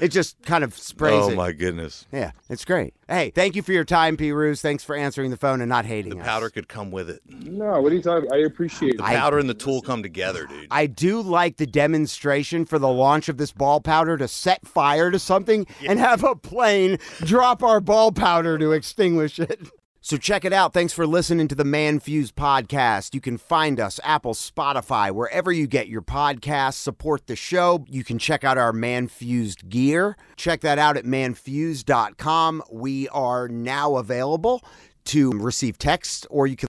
It 0.00 0.08
just 0.08 0.42
kind 0.42 0.64
of 0.64 0.76
sprays 0.76 1.12
Oh 1.24 1.30
it. 1.30 1.36
my 1.36 1.52
goodness! 1.52 2.06
Yeah, 2.12 2.32
it's 2.50 2.64
great. 2.64 2.94
Hey, 3.08 3.30
thank 3.30 3.54
you 3.54 3.62
for 3.62 3.72
your 3.72 3.84
time, 3.84 4.16
Pirooz. 4.16 4.60
Thanks 4.60 4.82
for 4.82 4.96
answering 4.96 5.30
the 5.30 5.36
phone 5.36 5.60
and 5.60 5.68
not 5.68 5.84
hating 5.84 6.10
The 6.14 6.18
us. 6.20 6.26
powder 6.26 6.50
could 6.50 6.68
come 6.68 6.90
with 6.90 7.08
it. 7.08 7.20
No, 7.28 7.80
what 7.80 7.92
are 7.92 7.94
you 7.94 8.02
talking? 8.02 8.28
I 8.32 8.38
appreciate 8.38 8.96
The 8.96 9.04
it. 9.04 9.06
I- 9.06 9.16
powder 9.16 9.38
and 9.38 9.48
the 9.48 9.54
tool 9.54 9.82
come 9.82 10.02
together, 10.02 10.46
dude. 10.46 10.66
I 10.70 10.86
do 10.86 11.20
like 11.20 11.58
the 11.58 11.66
demonstration 11.66 12.64
for 12.64 12.78
the 12.78 12.88
launch 12.88 13.28
of 13.28 13.36
this 13.36 13.52
ball 13.52 13.80
powder 13.80 14.16
to 14.16 14.26
set 14.28 14.66
fire 14.66 15.10
to 15.10 15.18
something 15.18 15.66
and 15.86 15.98
have 15.98 16.24
a 16.24 16.34
plane 16.34 16.98
drop 17.20 17.62
our 17.62 17.80
ball 17.80 18.10
powder 18.12 18.58
to 18.58 18.72
extinguish 18.72 19.38
it. 19.38 19.60
So 20.06 20.18
check 20.18 20.44
it 20.44 20.52
out. 20.52 20.74
Thanks 20.74 20.92
for 20.92 21.06
listening 21.06 21.48
to 21.48 21.54
the 21.54 21.64
ManFUzed 21.64 22.32
podcast. 22.32 23.14
You 23.14 23.22
can 23.22 23.38
find 23.38 23.80
us 23.80 23.98
Apple, 24.04 24.34
Spotify, 24.34 25.10
wherever 25.10 25.50
you 25.50 25.66
get 25.66 25.88
your 25.88 26.02
podcasts. 26.02 26.74
Support 26.74 27.26
the 27.26 27.36
show. 27.36 27.86
You 27.88 28.04
can 28.04 28.18
check 28.18 28.44
out 28.44 28.58
our 28.58 28.74
ManFUzed 28.74 29.70
gear. 29.70 30.18
Check 30.36 30.60
that 30.60 30.78
out 30.78 30.98
at 30.98 31.06
manfuzed.com. 31.06 32.62
We 32.70 33.08
are 33.08 33.48
now 33.48 33.96
available 33.96 34.62
to 35.04 35.30
receive 35.30 35.78
text 35.78 36.26
or 36.28 36.46
you 36.46 36.56
can 36.56 36.62